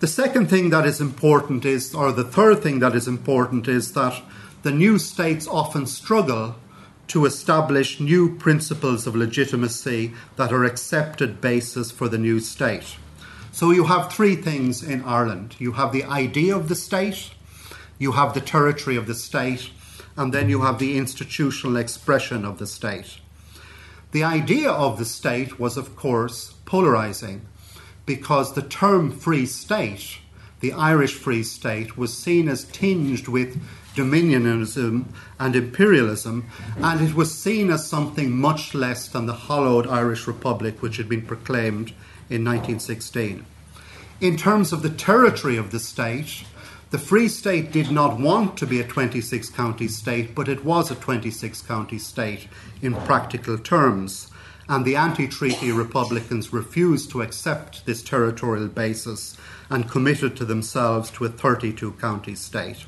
The 0.00 0.08
second 0.08 0.48
thing 0.48 0.70
that 0.70 0.86
is 0.86 1.00
important 1.00 1.64
is, 1.64 1.94
or 1.94 2.10
the 2.10 2.24
third 2.24 2.62
thing 2.62 2.80
that 2.80 2.96
is 2.96 3.06
important, 3.06 3.68
is 3.68 3.92
that 3.92 4.20
the 4.62 4.72
new 4.72 4.98
states 4.98 5.46
often 5.46 5.86
struggle 5.86 6.56
to 7.08 7.26
establish 7.26 8.00
new 8.00 8.36
principles 8.36 9.06
of 9.06 9.14
legitimacy 9.14 10.12
that 10.36 10.52
are 10.52 10.64
accepted 10.64 11.40
basis 11.40 11.90
for 11.90 12.08
the 12.08 12.18
new 12.18 12.40
state. 12.40 12.96
So 13.52 13.70
you 13.70 13.84
have 13.84 14.12
three 14.12 14.36
things 14.36 14.82
in 14.82 15.04
Ireland 15.04 15.56
you 15.58 15.72
have 15.72 15.92
the 15.92 16.04
idea 16.04 16.56
of 16.56 16.68
the 16.68 16.74
state, 16.74 17.30
you 17.98 18.12
have 18.12 18.32
the 18.32 18.40
territory 18.40 18.96
of 18.96 19.06
the 19.06 19.14
state, 19.14 19.70
and 20.16 20.32
then 20.32 20.48
you 20.48 20.62
have 20.62 20.78
the 20.78 20.96
institutional 20.96 21.76
expression 21.76 22.44
of 22.44 22.58
the 22.58 22.66
state. 22.66 23.18
The 24.12 24.24
idea 24.24 24.70
of 24.70 24.98
the 24.98 25.04
state 25.04 25.60
was, 25.60 25.76
of 25.76 25.94
course, 25.94 26.54
polarizing 26.64 27.42
because 28.06 28.54
the 28.54 28.62
term 28.62 29.12
free 29.12 29.46
state, 29.46 30.18
the 30.58 30.72
Irish 30.72 31.14
free 31.14 31.44
state, 31.44 31.96
was 31.96 32.16
seen 32.16 32.48
as 32.48 32.64
tinged 32.64 33.28
with 33.28 33.62
dominionism 33.94 35.04
and 35.38 35.54
imperialism, 35.54 36.46
and 36.78 37.00
it 37.00 37.14
was 37.14 37.36
seen 37.36 37.70
as 37.70 37.86
something 37.86 38.32
much 38.32 38.74
less 38.74 39.06
than 39.06 39.26
the 39.26 39.34
hallowed 39.34 39.86
Irish 39.86 40.26
Republic 40.26 40.82
which 40.82 40.96
had 40.96 41.08
been 41.08 41.22
proclaimed 41.22 41.90
in 42.28 42.44
1916. 42.44 43.46
In 44.20 44.36
terms 44.36 44.72
of 44.72 44.82
the 44.82 44.90
territory 44.90 45.56
of 45.56 45.70
the 45.70 45.78
state, 45.78 46.44
the 46.90 46.98
Free 46.98 47.28
State 47.28 47.70
did 47.70 47.92
not 47.92 48.18
want 48.18 48.56
to 48.56 48.66
be 48.66 48.80
a 48.80 48.86
26 48.86 49.50
county 49.50 49.86
state, 49.86 50.34
but 50.34 50.48
it 50.48 50.64
was 50.64 50.90
a 50.90 50.96
26 50.96 51.62
county 51.62 51.98
state 51.98 52.48
in 52.82 52.94
practical 52.94 53.56
terms. 53.58 54.28
And 54.68 54.84
the 54.84 54.96
anti 54.96 55.28
treaty 55.28 55.70
Republicans 55.70 56.52
refused 56.52 57.10
to 57.10 57.22
accept 57.22 57.86
this 57.86 58.02
territorial 58.02 58.66
basis 58.66 59.36
and 59.68 59.88
committed 59.88 60.36
to 60.36 60.44
themselves 60.44 61.10
to 61.12 61.24
a 61.24 61.28
32 61.28 61.92
county 61.92 62.34
state. 62.34 62.84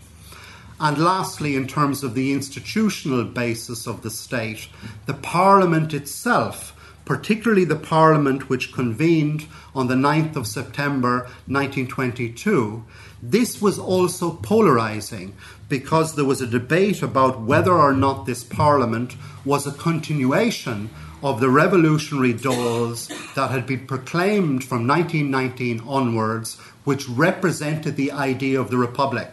And 0.80 0.98
lastly, 0.98 1.54
in 1.54 1.68
terms 1.68 2.02
of 2.02 2.14
the 2.14 2.32
institutional 2.32 3.22
basis 3.22 3.86
of 3.86 4.02
the 4.02 4.10
state, 4.10 4.68
the 5.06 5.14
Parliament 5.14 5.94
itself, 5.94 6.74
particularly 7.04 7.64
the 7.64 7.76
Parliament 7.76 8.48
which 8.48 8.72
convened 8.72 9.46
on 9.76 9.86
the 9.86 9.94
9th 9.94 10.34
of 10.34 10.48
September 10.48 11.20
1922, 11.46 12.84
this 13.22 13.62
was 13.62 13.78
also 13.78 14.32
polarizing 14.32 15.32
because 15.68 16.16
there 16.16 16.24
was 16.24 16.40
a 16.40 16.46
debate 16.46 17.02
about 17.02 17.40
whether 17.40 17.72
or 17.72 17.92
not 17.92 18.26
this 18.26 18.42
Parliament 18.42 19.14
was 19.44 19.64
a 19.64 19.72
continuation 19.72 20.90
of 21.22 21.40
the 21.40 21.48
revolutionary 21.48 22.34
Dáils 22.34 23.08
that 23.34 23.52
had 23.52 23.64
been 23.64 23.86
proclaimed 23.86 24.64
from 24.64 24.88
1919 24.88 25.80
onwards, 25.86 26.56
which 26.82 27.08
represented 27.08 27.94
the 27.94 28.10
idea 28.10 28.60
of 28.60 28.70
the 28.70 28.76
Republic. 28.76 29.30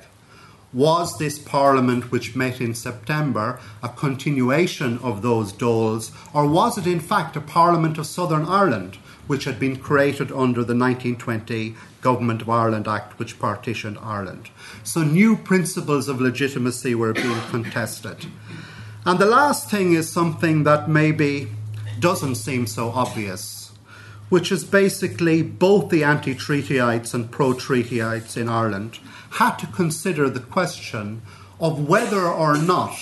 Was 0.72 1.18
this 1.18 1.40
Parliament, 1.40 2.12
which 2.12 2.36
met 2.36 2.62
in 2.62 2.76
September, 2.76 3.60
a 3.82 3.90
continuation 3.90 5.00
of 5.00 5.24
those 5.24 5.52
Dáils, 5.52 6.12
or 6.32 6.48
was 6.48 6.78
it 6.78 6.86
in 6.86 7.00
fact 7.00 7.36
a 7.36 7.42
Parliament 7.42 7.98
of 7.98 8.06
Southern 8.06 8.46
Ireland, 8.46 9.00
which 9.30 9.44
had 9.44 9.60
been 9.60 9.76
created 9.76 10.32
under 10.32 10.64
the 10.64 10.74
1920 10.74 11.76
Government 12.02 12.42
of 12.42 12.50
Ireland 12.50 12.88
Act, 12.88 13.20
which 13.20 13.38
partitioned 13.38 14.00
Ireland? 14.02 14.50
So 14.84 15.04
new 15.04 15.36
principles 15.36 16.08
of 16.08 16.20
legitimacy 16.20 16.96
were 16.96 17.14
being 17.14 17.40
contested. 17.52 18.26
And 19.06 19.20
the 19.20 19.28
last 19.28 19.70
thing 19.70 19.94
is 19.94 20.10
something 20.10 20.64
that 20.64 20.90
maybe 20.90 21.52
doesn't 22.00 22.36
seem 22.36 22.66
so 22.66 22.90
obvious, 22.90 23.72
which 24.30 24.52
is 24.52 24.64
basically 24.64 25.44
both 25.44 25.90
the 25.90 26.04
anti 26.04 26.34
treatyites 26.34 27.14
and 27.14 27.30
pro 27.30 27.54
treatyites 27.54 28.36
in 28.36 28.50
Ireland 28.50 28.98
had 29.34 29.58
to 29.58 29.68
consider 29.68 30.28
the 30.28 30.40
question 30.40 31.22
of 31.60 31.88
whether 31.88 32.26
or 32.26 32.58
not 32.58 32.98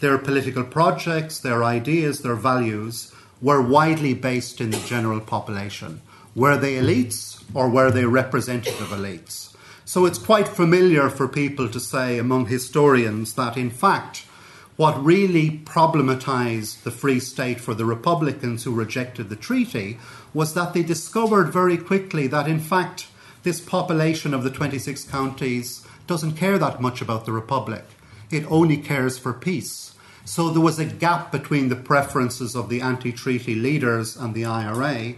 their 0.00 0.16
political 0.16 0.64
projects, 0.64 1.38
their 1.38 1.62
ideas, 1.62 2.20
their 2.20 2.34
values 2.34 3.12
were 3.40 3.60
widely 3.60 4.14
based 4.14 4.60
in 4.60 4.70
the 4.70 4.80
general 4.80 5.20
population. 5.20 6.00
Were 6.34 6.56
they 6.56 6.74
elites 6.74 7.42
or 7.54 7.68
were 7.68 7.90
they 7.90 8.04
representative 8.04 8.88
elites? 8.88 9.54
So 9.84 10.04
it's 10.04 10.18
quite 10.18 10.48
familiar 10.48 11.08
for 11.08 11.28
people 11.28 11.68
to 11.68 11.78
say 11.78 12.18
among 12.18 12.46
historians 12.46 13.34
that, 13.34 13.56
in 13.56 13.70
fact, 13.70 14.26
what 14.76 15.02
really 15.02 15.62
problematized 15.64 16.82
the 16.82 16.90
Free 16.90 17.20
State 17.20 17.60
for 17.60 17.72
the 17.72 17.84
Republicans 17.84 18.64
who 18.64 18.74
rejected 18.74 19.28
the 19.28 19.36
treaty 19.36 19.98
was 20.34 20.52
that 20.52 20.74
they 20.74 20.82
discovered 20.82 21.52
very 21.52 21.78
quickly 21.78 22.26
that, 22.26 22.48
in 22.48 22.60
fact, 22.60 23.06
this 23.42 23.60
population 23.60 24.34
of 24.34 24.42
the 24.42 24.50
26 24.50 25.04
counties 25.04 25.86
doesn't 26.06 26.36
care 26.36 26.58
that 26.58 26.80
much 26.80 27.00
about 27.00 27.24
the 27.24 27.32
Republic. 27.32 27.84
It 28.30 28.44
only 28.50 28.76
cares 28.76 29.18
for 29.18 29.32
peace. 29.32 29.94
So 30.26 30.50
there 30.50 30.60
was 30.60 30.80
a 30.80 30.84
gap 30.84 31.30
between 31.30 31.68
the 31.68 31.76
preferences 31.76 32.56
of 32.56 32.68
the 32.68 32.80
anti 32.80 33.12
treaty 33.12 33.54
leaders 33.54 34.16
and 34.16 34.34
the 34.34 34.44
IRA 34.44 35.14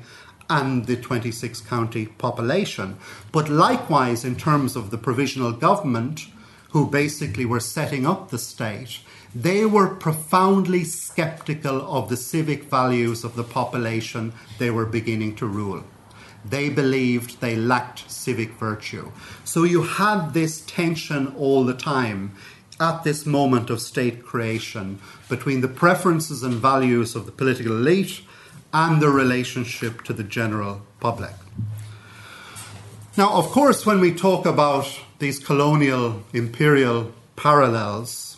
and 0.50 0.84
the 0.84 0.96
26 0.96 1.62
county 1.62 2.06
population. 2.06 2.98
But 3.32 3.48
likewise, 3.48 4.22
in 4.22 4.36
terms 4.36 4.76
of 4.76 4.90
the 4.90 4.98
provisional 4.98 5.52
government, 5.52 6.26
who 6.72 6.90
basically 6.90 7.46
were 7.46 7.58
setting 7.58 8.04
up 8.06 8.28
the 8.28 8.38
state, 8.38 9.00
they 9.34 9.64
were 9.64 9.94
profoundly 9.94 10.84
skeptical 10.84 11.80
of 11.90 12.10
the 12.10 12.16
civic 12.16 12.64
values 12.64 13.24
of 13.24 13.34
the 13.34 13.44
population 13.44 14.34
they 14.58 14.70
were 14.70 14.84
beginning 14.84 15.34
to 15.36 15.46
rule 15.46 15.84
they 16.44 16.68
believed 16.68 17.40
they 17.40 17.56
lacked 17.56 18.10
civic 18.10 18.50
virtue. 18.52 19.10
So 19.44 19.64
you 19.64 19.82
had 19.82 20.32
this 20.34 20.60
tension 20.62 21.34
all 21.36 21.64
the 21.64 21.74
time 21.74 22.32
at 22.80 23.04
this 23.04 23.26
moment 23.26 23.70
of 23.70 23.80
state 23.80 24.24
creation 24.24 24.98
between 25.28 25.60
the 25.60 25.68
preferences 25.68 26.42
and 26.42 26.54
values 26.54 27.14
of 27.16 27.26
the 27.26 27.32
political 27.32 27.72
elite 27.72 28.20
and 28.72 29.02
the 29.02 29.08
relationship 29.08 30.02
to 30.04 30.12
the 30.12 30.24
general 30.24 30.82
public. 31.00 31.34
Now, 33.16 33.32
of 33.32 33.46
course, 33.46 33.84
when 33.84 34.00
we 34.00 34.14
talk 34.14 34.46
about 34.46 35.00
these 35.18 35.38
colonial 35.40 36.22
imperial 36.32 37.12
parallels, 37.34 38.36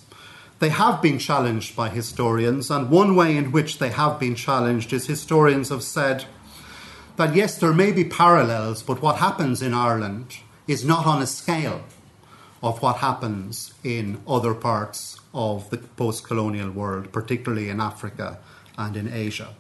they 0.59 0.71
have 0.71 1.03
been 1.03 1.19
challenged 1.19 1.77
by 1.77 1.89
historians, 1.89 2.71
and 2.71 2.91
one 2.91 3.15
way 3.15 3.37
in 3.37 3.53
which 3.53 3.79
they 3.79 3.91
have 3.91 4.19
been 4.19 4.35
challenged 4.35 4.93
is 4.93 5.07
historians 5.07 5.69
have 5.69 5.83
said 5.83 6.25
that 7.17 7.35
yes, 7.35 7.59
there 7.59 7.73
may 7.73 7.93
be 7.93 8.05
parallels, 8.05 8.83
but 8.83 9.03
what 9.03 9.17
happens 9.17 9.61
in 9.61 9.75
Ireland 9.75 10.39
is 10.67 10.85
not 10.85 11.07
on 11.07 11.21
a 11.21 11.27
scale 11.27 11.83
of 12.63 12.83
what 12.83 12.97
happens 12.97 13.73
in 13.83 14.21
other 14.29 14.55
parts 14.55 15.19
of 15.33 15.71
the 15.71 15.79
post 15.79 16.25
colonial 16.25 16.71
world, 16.71 17.13
particularly 17.13 17.69
in 17.69 17.81
Africa 17.81 18.39
and 18.77 18.97
in 18.97 19.13
Asia. 19.13 19.55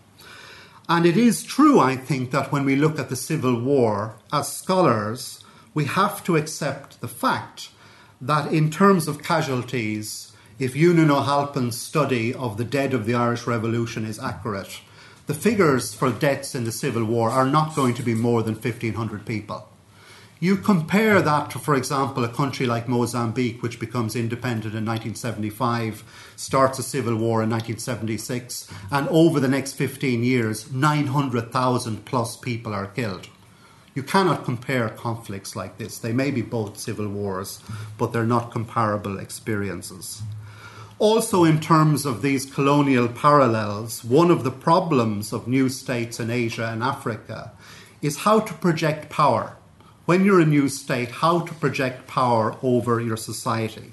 And 0.88 1.06
it 1.06 1.16
is 1.16 1.44
true, 1.44 1.78
I 1.78 1.96
think, 1.96 2.30
that 2.32 2.50
when 2.50 2.64
we 2.64 2.74
look 2.76 2.98
at 2.98 3.08
the 3.08 3.16
Civil 3.16 3.60
War, 3.60 4.16
as 4.32 4.52
scholars, 4.52 5.44
we 5.72 5.84
have 5.84 6.24
to 6.24 6.36
accept 6.36 7.00
the 7.00 7.08
fact 7.08 7.70
that 8.20 8.52
in 8.52 8.70
terms 8.70 9.08
of 9.08 9.22
casualties, 9.22 10.32
if 10.58 10.74
Eunan 10.74 11.10
O'Halpin's 11.10 11.80
study 11.80 12.34
of 12.34 12.58
the 12.58 12.64
dead 12.64 12.92
of 12.92 13.06
the 13.06 13.14
Irish 13.14 13.46
Revolution 13.46 14.04
is 14.04 14.18
accurate, 14.18 14.80
the 15.26 15.32
figures 15.32 15.94
for 15.94 16.10
deaths 16.10 16.54
in 16.54 16.64
the 16.64 16.72
Civil 16.72 17.04
War 17.04 17.30
are 17.30 17.46
not 17.46 17.76
going 17.76 17.94
to 17.94 18.02
be 18.02 18.14
more 18.14 18.42
than 18.42 18.54
1,500 18.54 19.24
people. 19.24 19.69
You 20.42 20.56
compare 20.56 21.20
that 21.20 21.50
to, 21.50 21.58
for 21.58 21.74
example, 21.74 22.24
a 22.24 22.28
country 22.28 22.64
like 22.64 22.88
Mozambique, 22.88 23.62
which 23.62 23.78
becomes 23.78 24.16
independent 24.16 24.74
in 24.74 24.86
1975, 24.86 26.02
starts 26.34 26.78
a 26.78 26.82
civil 26.82 27.14
war 27.14 27.42
in 27.42 27.50
1976, 27.50 28.66
and 28.90 29.06
over 29.10 29.38
the 29.38 29.48
next 29.48 29.74
15 29.74 30.24
years, 30.24 30.72
900,000 30.72 32.06
plus 32.06 32.38
people 32.38 32.72
are 32.72 32.86
killed. 32.86 33.28
You 33.94 34.02
cannot 34.02 34.46
compare 34.46 34.88
conflicts 34.88 35.54
like 35.54 35.76
this. 35.76 35.98
They 35.98 36.14
may 36.14 36.30
be 36.30 36.40
both 36.40 36.78
civil 36.78 37.08
wars, 37.08 37.60
but 37.98 38.14
they're 38.14 38.24
not 38.24 38.50
comparable 38.50 39.18
experiences. 39.18 40.22
Also, 40.98 41.44
in 41.44 41.60
terms 41.60 42.06
of 42.06 42.22
these 42.22 42.46
colonial 42.46 43.08
parallels, 43.08 44.02
one 44.02 44.30
of 44.30 44.44
the 44.44 44.50
problems 44.50 45.34
of 45.34 45.46
new 45.46 45.68
states 45.68 46.18
in 46.18 46.30
Asia 46.30 46.70
and 46.72 46.82
Africa 46.82 47.52
is 48.00 48.20
how 48.20 48.40
to 48.40 48.54
project 48.54 49.10
power. 49.10 49.58
When 50.10 50.24
you're 50.24 50.40
a 50.40 50.44
new 50.44 50.68
state, 50.68 51.12
how 51.22 51.38
to 51.38 51.54
project 51.54 52.08
power 52.08 52.56
over 52.64 53.00
your 53.00 53.16
society. 53.16 53.92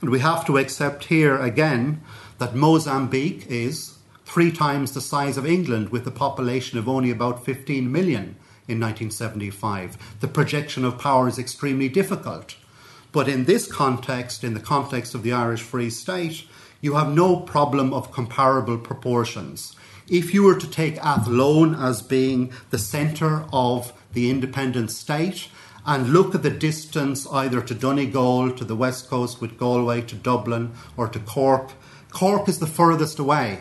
And 0.00 0.08
we 0.08 0.20
have 0.20 0.46
to 0.46 0.56
accept 0.56 1.06
here 1.06 1.36
again 1.36 2.00
that 2.38 2.54
Mozambique 2.54 3.44
is 3.48 3.98
three 4.24 4.52
times 4.52 4.92
the 4.92 5.00
size 5.00 5.36
of 5.36 5.44
England 5.44 5.88
with 5.88 6.06
a 6.06 6.12
population 6.12 6.78
of 6.78 6.88
only 6.88 7.10
about 7.10 7.44
15 7.44 7.90
million 7.90 8.36
in 8.68 8.78
1975. 8.78 10.20
The 10.20 10.28
projection 10.28 10.84
of 10.84 10.96
power 10.96 11.26
is 11.26 11.40
extremely 11.40 11.88
difficult. 11.88 12.54
But 13.10 13.26
in 13.26 13.46
this 13.46 13.66
context, 13.66 14.44
in 14.44 14.54
the 14.54 14.60
context 14.60 15.12
of 15.12 15.24
the 15.24 15.32
Irish 15.32 15.62
Free 15.62 15.90
State, 15.90 16.44
you 16.80 16.94
have 16.94 17.12
no 17.12 17.34
problem 17.34 17.92
of 17.92 18.12
comparable 18.12 18.78
proportions. 18.78 19.74
If 20.06 20.32
you 20.32 20.44
were 20.44 20.60
to 20.60 20.70
take 20.70 21.04
Athlone 21.04 21.74
as 21.74 22.00
being 22.00 22.52
the 22.70 22.78
centre 22.78 23.44
of 23.52 23.92
the 24.12 24.30
independent 24.30 24.90
state, 24.90 25.48
and 25.86 26.12
look 26.12 26.34
at 26.34 26.42
the 26.42 26.50
distance 26.50 27.26
either 27.28 27.62
to 27.62 27.74
Donegal, 27.74 28.52
to 28.52 28.64
the 28.64 28.76
west 28.76 29.08
coast 29.08 29.40
with 29.40 29.58
Galway, 29.58 30.02
to 30.02 30.14
Dublin, 30.14 30.72
or 30.96 31.08
to 31.08 31.18
Cork, 31.18 31.72
Cork 32.10 32.48
is 32.48 32.58
the 32.58 32.66
furthest 32.66 33.18
away, 33.18 33.60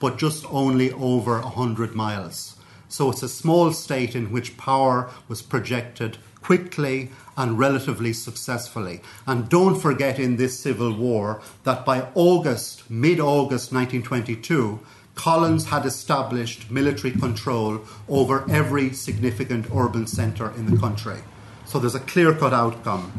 but 0.00 0.18
just 0.18 0.44
only 0.52 0.92
over 0.92 1.40
100 1.40 1.94
miles. 1.94 2.56
So 2.88 3.10
it's 3.10 3.22
a 3.22 3.28
small 3.28 3.72
state 3.72 4.16
in 4.16 4.32
which 4.32 4.56
power 4.56 5.10
was 5.28 5.42
projected 5.42 6.18
quickly 6.42 7.10
and 7.36 7.58
relatively 7.58 8.12
successfully. 8.12 9.00
And 9.26 9.48
don't 9.48 9.80
forget 9.80 10.18
in 10.18 10.36
this 10.36 10.58
civil 10.58 10.92
war 10.92 11.40
that 11.64 11.84
by 11.84 12.08
August, 12.14 12.90
mid 12.90 13.20
August 13.20 13.72
1922, 13.72 14.80
Collins 15.14 15.66
had 15.66 15.84
established 15.84 16.70
military 16.70 17.12
control 17.12 17.82
over 18.08 18.50
every 18.50 18.92
significant 18.92 19.66
urban 19.74 20.06
centre 20.06 20.50
in 20.56 20.66
the 20.66 20.78
country. 20.78 21.18
So 21.66 21.78
there's 21.78 21.94
a 21.94 22.00
clear 22.00 22.34
cut 22.34 22.52
outcome. 22.52 23.12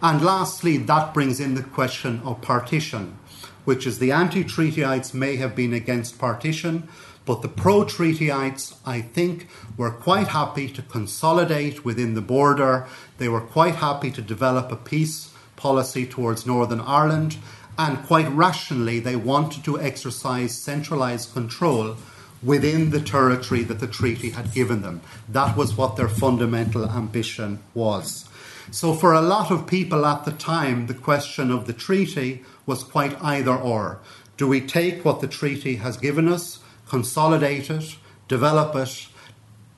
And 0.00 0.22
lastly, 0.22 0.76
that 0.76 1.12
brings 1.12 1.40
in 1.40 1.54
the 1.54 1.62
question 1.62 2.20
of 2.24 2.40
partition, 2.40 3.18
which 3.64 3.86
is 3.86 3.98
the 3.98 4.12
anti 4.12 4.44
treatyites 4.44 5.12
may 5.12 5.36
have 5.36 5.56
been 5.56 5.72
against 5.74 6.18
partition, 6.18 6.88
but 7.24 7.42
the 7.42 7.48
pro 7.48 7.84
treatyites, 7.84 8.76
I 8.86 9.00
think, 9.00 9.48
were 9.76 9.90
quite 9.90 10.28
happy 10.28 10.68
to 10.70 10.82
consolidate 10.82 11.84
within 11.84 12.14
the 12.14 12.22
border. 12.22 12.86
They 13.18 13.28
were 13.28 13.40
quite 13.40 13.74
happy 13.74 14.10
to 14.12 14.22
develop 14.22 14.70
a 14.70 14.76
peace 14.76 15.34
policy 15.56 16.06
towards 16.06 16.46
Northern 16.46 16.80
Ireland 16.80 17.36
and 17.78 18.04
quite 18.04 18.28
rationally, 18.32 18.98
they 18.98 19.14
wanted 19.14 19.64
to 19.64 19.80
exercise 19.80 20.58
centralized 20.58 21.32
control 21.32 21.96
within 22.42 22.90
the 22.90 23.00
territory 23.00 23.62
that 23.62 23.78
the 23.78 23.86
treaty 23.86 24.30
had 24.30 24.52
given 24.52 24.82
them. 24.82 25.00
That 25.28 25.56
was 25.56 25.76
what 25.76 25.96
their 25.96 26.08
fundamental 26.08 26.90
ambition 26.90 27.60
was. 27.74 28.28
So, 28.70 28.94
for 28.94 29.12
a 29.12 29.22
lot 29.22 29.50
of 29.50 29.66
people 29.66 30.04
at 30.04 30.24
the 30.24 30.32
time, 30.32 30.88
the 30.88 30.94
question 30.94 31.50
of 31.50 31.66
the 31.66 31.72
treaty 31.72 32.44
was 32.66 32.82
quite 32.82 33.16
either 33.22 33.54
or. 33.54 34.00
Do 34.36 34.46
we 34.46 34.60
take 34.60 35.04
what 35.04 35.20
the 35.20 35.28
treaty 35.28 35.76
has 35.76 35.96
given 35.96 36.28
us, 36.28 36.58
consolidate 36.88 37.70
it, 37.70 37.96
develop 38.26 38.74
it, 38.76 39.08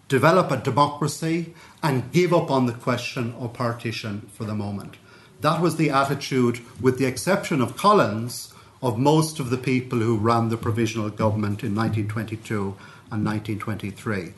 develop 0.09 0.51
a 0.51 0.57
democracy, 0.57 1.55
and 1.83 2.11
give 2.13 2.35
up 2.35 2.51
on 2.51 2.67
the 2.67 2.73
question 2.73 3.35
of 3.39 3.53
partition 3.53 4.29
for 4.33 4.45
the 4.45 4.55
moment? 4.55 4.97
That 5.41 5.61
was 5.61 5.77
the 5.77 5.91
attitude, 5.91 6.61
with 6.81 6.99
the 6.99 7.07
exception 7.07 7.61
of 7.61 7.77
Collins, 7.77 8.53
of 8.83 8.99
most 8.99 9.41
of 9.41 9.51
the 9.51 9.59
people 9.59 9.99
who 9.99 10.17
ran 10.17 10.49
the 10.49 10.57
provisional 10.57 11.11
government 11.11 11.63
in 11.63 11.75
1922 11.75 12.77
and 13.11 13.25
1923. 13.25 14.33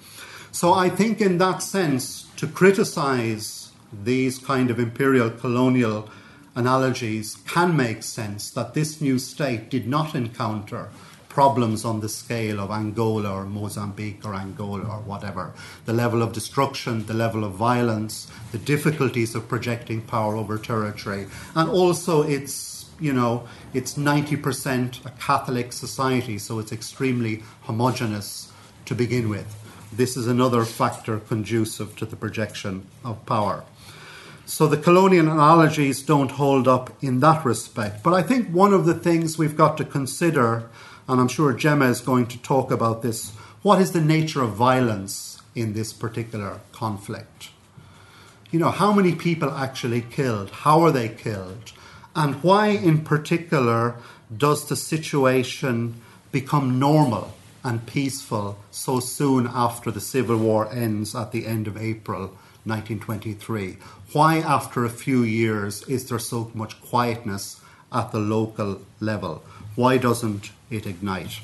So 0.50 0.72
I 0.72 0.88
think, 0.88 1.20
in 1.20 1.38
that 1.38 1.62
sense, 1.62 2.28
to 2.36 2.46
criticise 2.46 3.72
these 3.92 4.38
kind 4.38 4.70
of 4.70 4.78
imperial 4.78 5.30
colonial 5.30 6.08
analogies 6.54 7.36
can 7.46 7.76
make 7.76 8.02
sense 8.02 8.50
that 8.50 8.74
this 8.74 9.00
new 9.00 9.18
state 9.18 9.70
did 9.70 9.86
not 9.86 10.14
encounter 10.14 10.90
problems 11.32 11.82
on 11.82 12.00
the 12.00 12.08
scale 12.10 12.60
of 12.60 12.70
Angola 12.70 13.32
or 13.32 13.44
Mozambique 13.46 14.22
or 14.22 14.34
Angola 14.34 14.84
or 14.84 15.00
whatever. 15.00 15.54
The 15.86 15.94
level 15.94 16.20
of 16.20 16.34
destruction, 16.34 17.06
the 17.06 17.14
level 17.14 17.42
of 17.42 17.52
violence, 17.52 18.30
the 18.52 18.58
difficulties 18.58 19.34
of 19.34 19.48
projecting 19.48 20.02
power 20.02 20.36
over 20.36 20.58
territory, 20.58 21.26
and 21.54 21.70
also 21.70 22.22
it's 22.22 22.84
you 23.00 23.14
know 23.14 23.48
it's 23.72 23.94
90% 23.94 25.06
a 25.06 25.10
Catholic 25.12 25.72
society, 25.72 26.38
so 26.38 26.58
it's 26.58 26.72
extremely 26.72 27.42
homogenous 27.62 28.52
to 28.84 28.94
begin 28.94 29.30
with. 29.30 29.48
This 29.90 30.16
is 30.18 30.26
another 30.26 30.66
factor 30.66 31.18
conducive 31.18 31.96
to 31.96 32.04
the 32.04 32.16
projection 32.16 32.86
of 33.04 33.24
power. 33.24 33.64
So 34.44 34.66
the 34.66 34.76
colonial 34.76 35.30
analogies 35.30 36.02
don't 36.02 36.32
hold 36.32 36.68
up 36.68 36.90
in 37.00 37.20
that 37.20 37.44
respect. 37.44 38.02
But 38.02 38.12
I 38.12 38.22
think 38.22 38.48
one 38.50 38.74
of 38.74 38.84
the 38.84 38.94
things 38.94 39.38
we've 39.38 39.56
got 39.56 39.78
to 39.78 39.84
consider 39.84 40.68
and 41.08 41.20
I'm 41.20 41.28
sure 41.28 41.52
Gemma 41.52 41.86
is 41.86 42.00
going 42.00 42.26
to 42.26 42.38
talk 42.38 42.70
about 42.70 43.02
this. 43.02 43.30
What 43.62 43.80
is 43.80 43.92
the 43.92 44.00
nature 44.00 44.42
of 44.42 44.50
violence 44.50 45.40
in 45.54 45.72
this 45.72 45.92
particular 45.92 46.60
conflict? 46.72 47.50
You 48.50 48.58
know, 48.58 48.70
how 48.70 48.92
many 48.92 49.14
people 49.14 49.50
actually 49.50 50.02
killed? 50.02 50.50
How 50.50 50.82
are 50.82 50.90
they 50.90 51.08
killed? 51.08 51.72
And 52.14 52.42
why, 52.42 52.68
in 52.68 53.02
particular, 53.02 53.96
does 54.36 54.68
the 54.68 54.76
situation 54.76 56.00
become 56.30 56.78
normal 56.78 57.34
and 57.64 57.86
peaceful 57.86 58.58
so 58.70 59.00
soon 59.00 59.46
after 59.46 59.90
the 59.90 60.00
Civil 60.00 60.36
War 60.36 60.70
ends 60.70 61.14
at 61.14 61.32
the 61.32 61.46
end 61.46 61.66
of 61.66 61.76
April 61.76 62.36
1923? 62.64 63.78
Why, 64.12 64.38
after 64.38 64.84
a 64.84 64.90
few 64.90 65.22
years, 65.22 65.82
is 65.84 66.08
there 66.08 66.18
so 66.18 66.50
much 66.54 66.80
quietness 66.82 67.60
at 67.90 68.12
the 68.12 68.18
local 68.18 68.82
level? 69.00 69.42
Why 69.74 69.96
doesn't 69.96 70.50
it 70.72 70.86
ignite? 70.86 71.40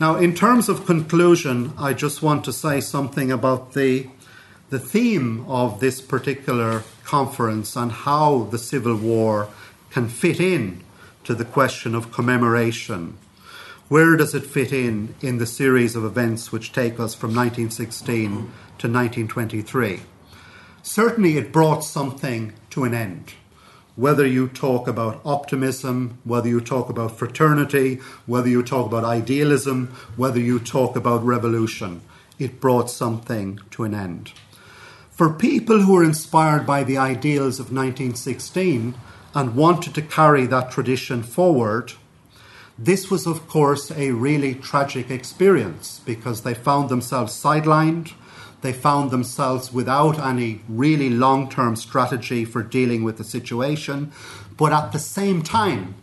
Now, 0.00 0.16
in 0.16 0.34
terms 0.34 0.68
of 0.68 0.86
conclusion, 0.86 1.72
I 1.78 1.92
just 1.92 2.22
want 2.22 2.44
to 2.46 2.52
say 2.52 2.80
something 2.80 3.30
about 3.30 3.74
the, 3.74 4.08
the 4.70 4.78
theme 4.78 5.44
of 5.46 5.80
this 5.80 6.00
particular 6.00 6.84
conference 7.04 7.76
and 7.76 7.92
how 7.92 8.44
the 8.50 8.58
Civil 8.58 8.96
War 8.96 9.48
can 9.90 10.08
fit 10.08 10.40
in 10.40 10.82
to 11.24 11.34
the 11.34 11.44
question 11.44 11.94
of 11.94 12.12
commemoration. 12.12 13.18
Where 13.88 14.16
does 14.16 14.34
it 14.34 14.46
fit 14.46 14.72
in 14.72 15.14
in 15.20 15.38
the 15.38 15.46
series 15.46 15.94
of 15.94 16.04
events 16.04 16.50
which 16.50 16.72
take 16.72 16.94
us 16.94 17.14
from 17.14 17.30
1916 17.30 18.30
to 18.30 18.88
1923? 18.88 20.00
Certainly, 20.82 21.36
it 21.36 21.52
brought 21.52 21.84
something 21.84 22.54
to 22.70 22.84
an 22.84 22.94
end 22.94 23.34
whether 23.96 24.26
you 24.26 24.48
talk 24.48 24.88
about 24.88 25.20
optimism, 25.24 26.18
whether 26.24 26.48
you 26.48 26.60
talk 26.60 26.88
about 26.88 27.18
fraternity, 27.18 28.00
whether 28.26 28.48
you 28.48 28.62
talk 28.62 28.86
about 28.86 29.04
idealism, 29.04 29.88
whether 30.16 30.40
you 30.40 30.58
talk 30.58 30.96
about 30.96 31.24
revolution, 31.24 32.00
it 32.38 32.60
brought 32.60 32.90
something 32.90 33.60
to 33.70 33.84
an 33.84 33.94
end. 33.94 34.32
For 35.10 35.28
people 35.28 35.82
who 35.82 35.92
were 35.92 36.04
inspired 36.04 36.66
by 36.66 36.84
the 36.84 36.96
ideals 36.96 37.60
of 37.60 37.66
1916 37.66 38.94
and 39.34 39.54
wanted 39.54 39.94
to 39.94 40.02
carry 40.02 40.46
that 40.46 40.70
tradition 40.70 41.22
forward, 41.22 41.92
this 42.78 43.10
was, 43.10 43.26
of 43.26 43.46
course, 43.46 43.90
a 43.92 44.12
really 44.12 44.54
tragic 44.54 45.10
experience 45.10 46.00
because 46.06 46.42
they 46.42 46.54
found 46.54 46.88
themselves 46.88 47.32
sidelined 47.40 48.12
they 48.62 48.72
found 48.72 49.10
themselves 49.10 49.72
without 49.72 50.18
any 50.18 50.62
really 50.68 51.10
long 51.10 51.50
term 51.50 51.76
strategy 51.76 52.44
for 52.44 52.62
dealing 52.62 53.04
with 53.04 53.18
the 53.18 53.24
situation. 53.24 54.12
But 54.56 54.72
at 54.72 54.92
the 54.92 54.98
same 54.98 55.42
time, 55.42 55.96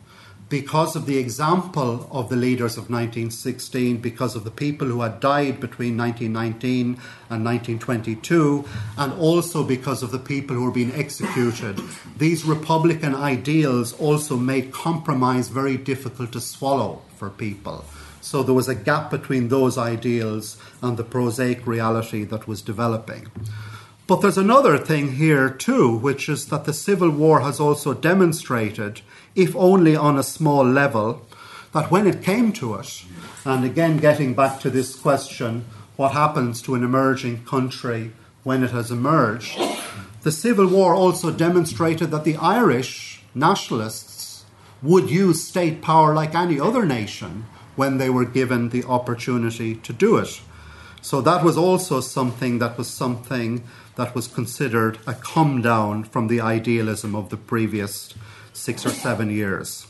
because 0.49 0.95
of 0.95 1.05
the 1.05 1.17
example 1.17 2.09
of 2.11 2.29
the 2.29 2.35
leaders 2.35 2.75
of 2.75 2.89
1916, 2.89 3.97
because 3.97 4.35
of 4.35 4.43
the 4.43 4.51
people 4.51 4.87
who 4.87 5.01
had 5.01 5.19
died 5.19 5.59
between 5.59 5.95
1919 5.95 6.97
and 7.29 7.45
1922, 7.45 8.65
and 8.97 9.13
also 9.13 9.63
because 9.63 10.01
of 10.01 10.11
the 10.11 10.19
people 10.19 10.55
who 10.55 10.63
were 10.63 10.71
being 10.71 10.93
executed, 10.93 11.79
these 12.17 12.43
Republican 12.43 13.13
ideals 13.13 13.93
also 13.93 14.35
made 14.35 14.71
compromise 14.71 15.49
very 15.49 15.77
difficult 15.77 16.31
to 16.31 16.41
swallow 16.41 17.01
for 17.15 17.29
people. 17.29 17.85
So 18.21 18.43
there 18.43 18.53
was 18.53 18.67
a 18.67 18.75
gap 18.75 19.09
between 19.11 19.47
those 19.47 19.77
ideals 19.77 20.57
and 20.81 20.97
the 20.97 21.03
prosaic 21.03 21.65
reality 21.65 22.23
that 22.25 22.47
was 22.47 22.61
developing. 22.61 23.27
But 24.07 24.21
there's 24.21 24.37
another 24.37 24.77
thing 24.77 25.13
here 25.13 25.49
too, 25.49 25.95
which 25.95 26.29
is 26.29 26.47
that 26.47 26.65
the 26.65 26.73
Civil 26.73 27.11
War 27.11 27.41
has 27.41 27.59
also 27.59 27.93
demonstrated, 27.93 29.01
if 29.35 29.55
only 29.55 29.95
on 29.95 30.17
a 30.17 30.23
small 30.23 30.65
level, 30.65 31.25
that 31.73 31.91
when 31.91 32.07
it 32.07 32.23
came 32.23 32.51
to 32.53 32.75
it, 32.75 33.03
and 33.45 33.63
again 33.63 33.97
getting 33.97 34.33
back 34.33 34.59
to 34.61 34.69
this 34.71 34.95
question, 34.95 35.65
what 35.95 36.13
happens 36.13 36.61
to 36.63 36.73
an 36.75 36.83
emerging 36.83 37.45
country 37.45 38.11
when 38.43 38.63
it 38.63 38.71
has 38.71 38.89
emerged, 38.89 39.59
the 40.23 40.31
Civil 40.31 40.67
War 40.67 40.95
also 40.95 41.29
demonstrated 41.29 42.09
that 42.11 42.23
the 42.23 42.37
Irish 42.37 43.21
nationalists 43.35 44.43
would 44.81 45.09
use 45.09 45.45
state 45.45 45.81
power 45.81 46.15
like 46.15 46.33
any 46.33 46.59
other 46.59 46.85
nation 46.85 47.45
when 47.75 47.97
they 47.97 48.09
were 48.09 48.25
given 48.25 48.69
the 48.69 48.83
opportunity 48.83 49.75
to 49.75 49.93
do 49.93 50.17
it. 50.17 50.41
So 51.01 51.21
that 51.21 51.43
was 51.43 51.57
also 51.57 52.01
something 52.01 52.59
that 52.59 52.77
was 52.77 52.87
something 52.87 53.63
that 53.95 54.13
was 54.13 54.27
considered 54.27 54.97
a 55.07 55.13
come 55.13 55.61
down 55.61 56.03
from 56.03 56.27
the 56.27 56.41
idealism 56.41 57.15
of 57.15 57.29
the 57.29 57.37
previous 57.37 58.13
six 58.53 58.85
or 58.85 58.89
seven 58.89 59.29
years. 59.29 59.87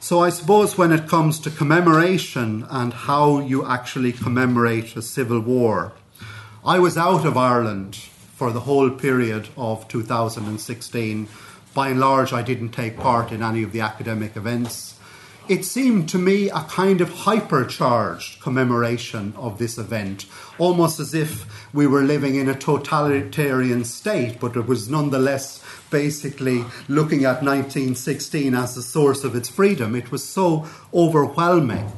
So 0.00 0.20
I 0.20 0.30
suppose 0.30 0.78
when 0.78 0.92
it 0.92 1.08
comes 1.08 1.40
to 1.40 1.50
commemoration 1.50 2.64
and 2.70 2.92
how 2.92 3.40
you 3.40 3.66
actually 3.66 4.12
commemorate 4.12 4.96
a 4.96 5.02
civil 5.02 5.40
war, 5.40 5.92
I 6.64 6.78
was 6.78 6.96
out 6.96 7.24
of 7.24 7.36
Ireland 7.36 7.96
for 7.96 8.52
the 8.52 8.60
whole 8.60 8.90
period 8.90 9.48
of 9.56 9.88
2016. 9.88 11.28
By 11.74 11.88
and 11.88 12.00
large, 12.00 12.32
I 12.32 12.42
didn't 12.42 12.70
take 12.70 12.96
part 12.96 13.32
in 13.32 13.42
any 13.42 13.64
of 13.64 13.72
the 13.72 13.80
academic 13.80 14.36
events 14.36 14.97
it 15.48 15.64
seemed 15.64 16.08
to 16.10 16.18
me 16.18 16.50
a 16.50 16.60
kind 16.64 17.00
of 17.00 17.10
hypercharged 17.10 18.40
commemoration 18.40 19.32
of 19.36 19.58
this 19.58 19.78
event, 19.78 20.26
almost 20.58 21.00
as 21.00 21.14
if 21.14 21.46
we 21.74 21.86
were 21.86 22.02
living 22.02 22.34
in 22.34 22.48
a 22.48 22.54
totalitarian 22.54 23.84
state, 23.84 24.38
but 24.40 24.56
it 24.56 24.66
was 24.66 24.88
nonetheless 24.88 25.62
basically 25.90 26.64
looking 26.88 27.24
at 27.24 27.42
1916 27.42 28.54
as 28.54 28.74
the 28.74 28.82
source 28.82 29.24
of 29.24 29.34
its 29.34 29.48
freedom. 29.48 29.94
It 29.94 30.10
was 30.10 30.22
so 30.22 30.66
overwhelming. 30.92 31.90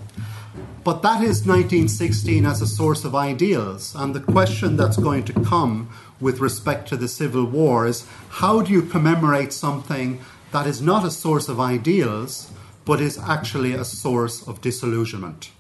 But 0.83 1.03
that 1.03 1.23
is 1.23 1.47
1916 1.47 2.47
as 2.47 2.63
a 2.63 2.67
source 2.67 3.05
of 3.05 3.15
ideals. 3.15 3.95
And 3.95 4.15
the 4.15 4.21
question 4.21 4.77
that's 4.77 4.97
going 4.97 5.25
to 5.25 5.33
come 5.45 5.91
with 6.21 6.41
respect 6.41 6.89
to 6.89 6.97
the 6.97 7.09
Civil 7.09 7.45
War 7.45 7.87
is 7.87 8.07
how 8.29 8.63
do 8.63 8.73
you 8.73 8.83
commemorate 8.83 9.53
something 9.53 10.21
that 10.53 10.67
is 10.67 10.81
not 10.81 11.05
a 11.05 11.11
source 11.11 11.49
of 11.49 11.61
ideals, 11.61 12.51
but 12.85 13.01
is 13.01 13.19
actually 13.19 13.75
a 13.75 13.85
source 13.85 14.47
of 14.47 14.61
disillusionment? 14.61 15.51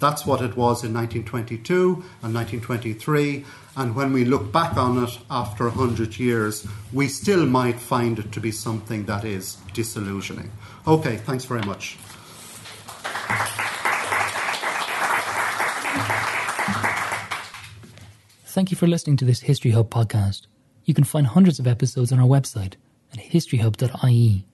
That's 0.00 0.24
what 0.24 0.40
it 0.40 0.56
was 0.56 0.82
in 0.82 0.94
1922 0.94 2.02
and 2.22 2.34
1923. 2.34 3.44
And 3.76 3.94
when 3.94 4.12
we 4.14 4.24
look 4.24 4.50
back 4.50 4.76
on 4.76 5.02
it 5.04 5.18
after 5.30 5.64
100 5.68 6.18
years, 6.18 6.66
we 6.92 7.06
still 7.06 7.44
might 7.46 7.78
find 7.78 8.18
it 8.18 8.32
to 8.32 8.40
be 8.40 8.50
something 8.50 9.04
that 9.04 9.24
is 9.24 9.58
disillusioning. 9.74 10.50
Okay, 10.86 11.18
thanks 11.18 11.44
very 11.44 11.62
much. 11.62 11.98
Thank 18.46 18.70
you 18.70 18.76
for 18.76 18.86
listening 18.86 19.16
to 19.18 19.24
this 19.24 19.40
History 19.40 19.70
Hub 19.70 19.90
podcast. 19.90 20.46
You 20.84 20.94
can 20.94 21.04
find 21.04 21.26
hundreds 21.26 21.58
of 21.60 21.66
episodes 21.66 22.10
on 22.10 22.18
our 22.18 22.26
website 22.26 22.74
at 23.12 23.20
historyhub.ie. 23.20 24.46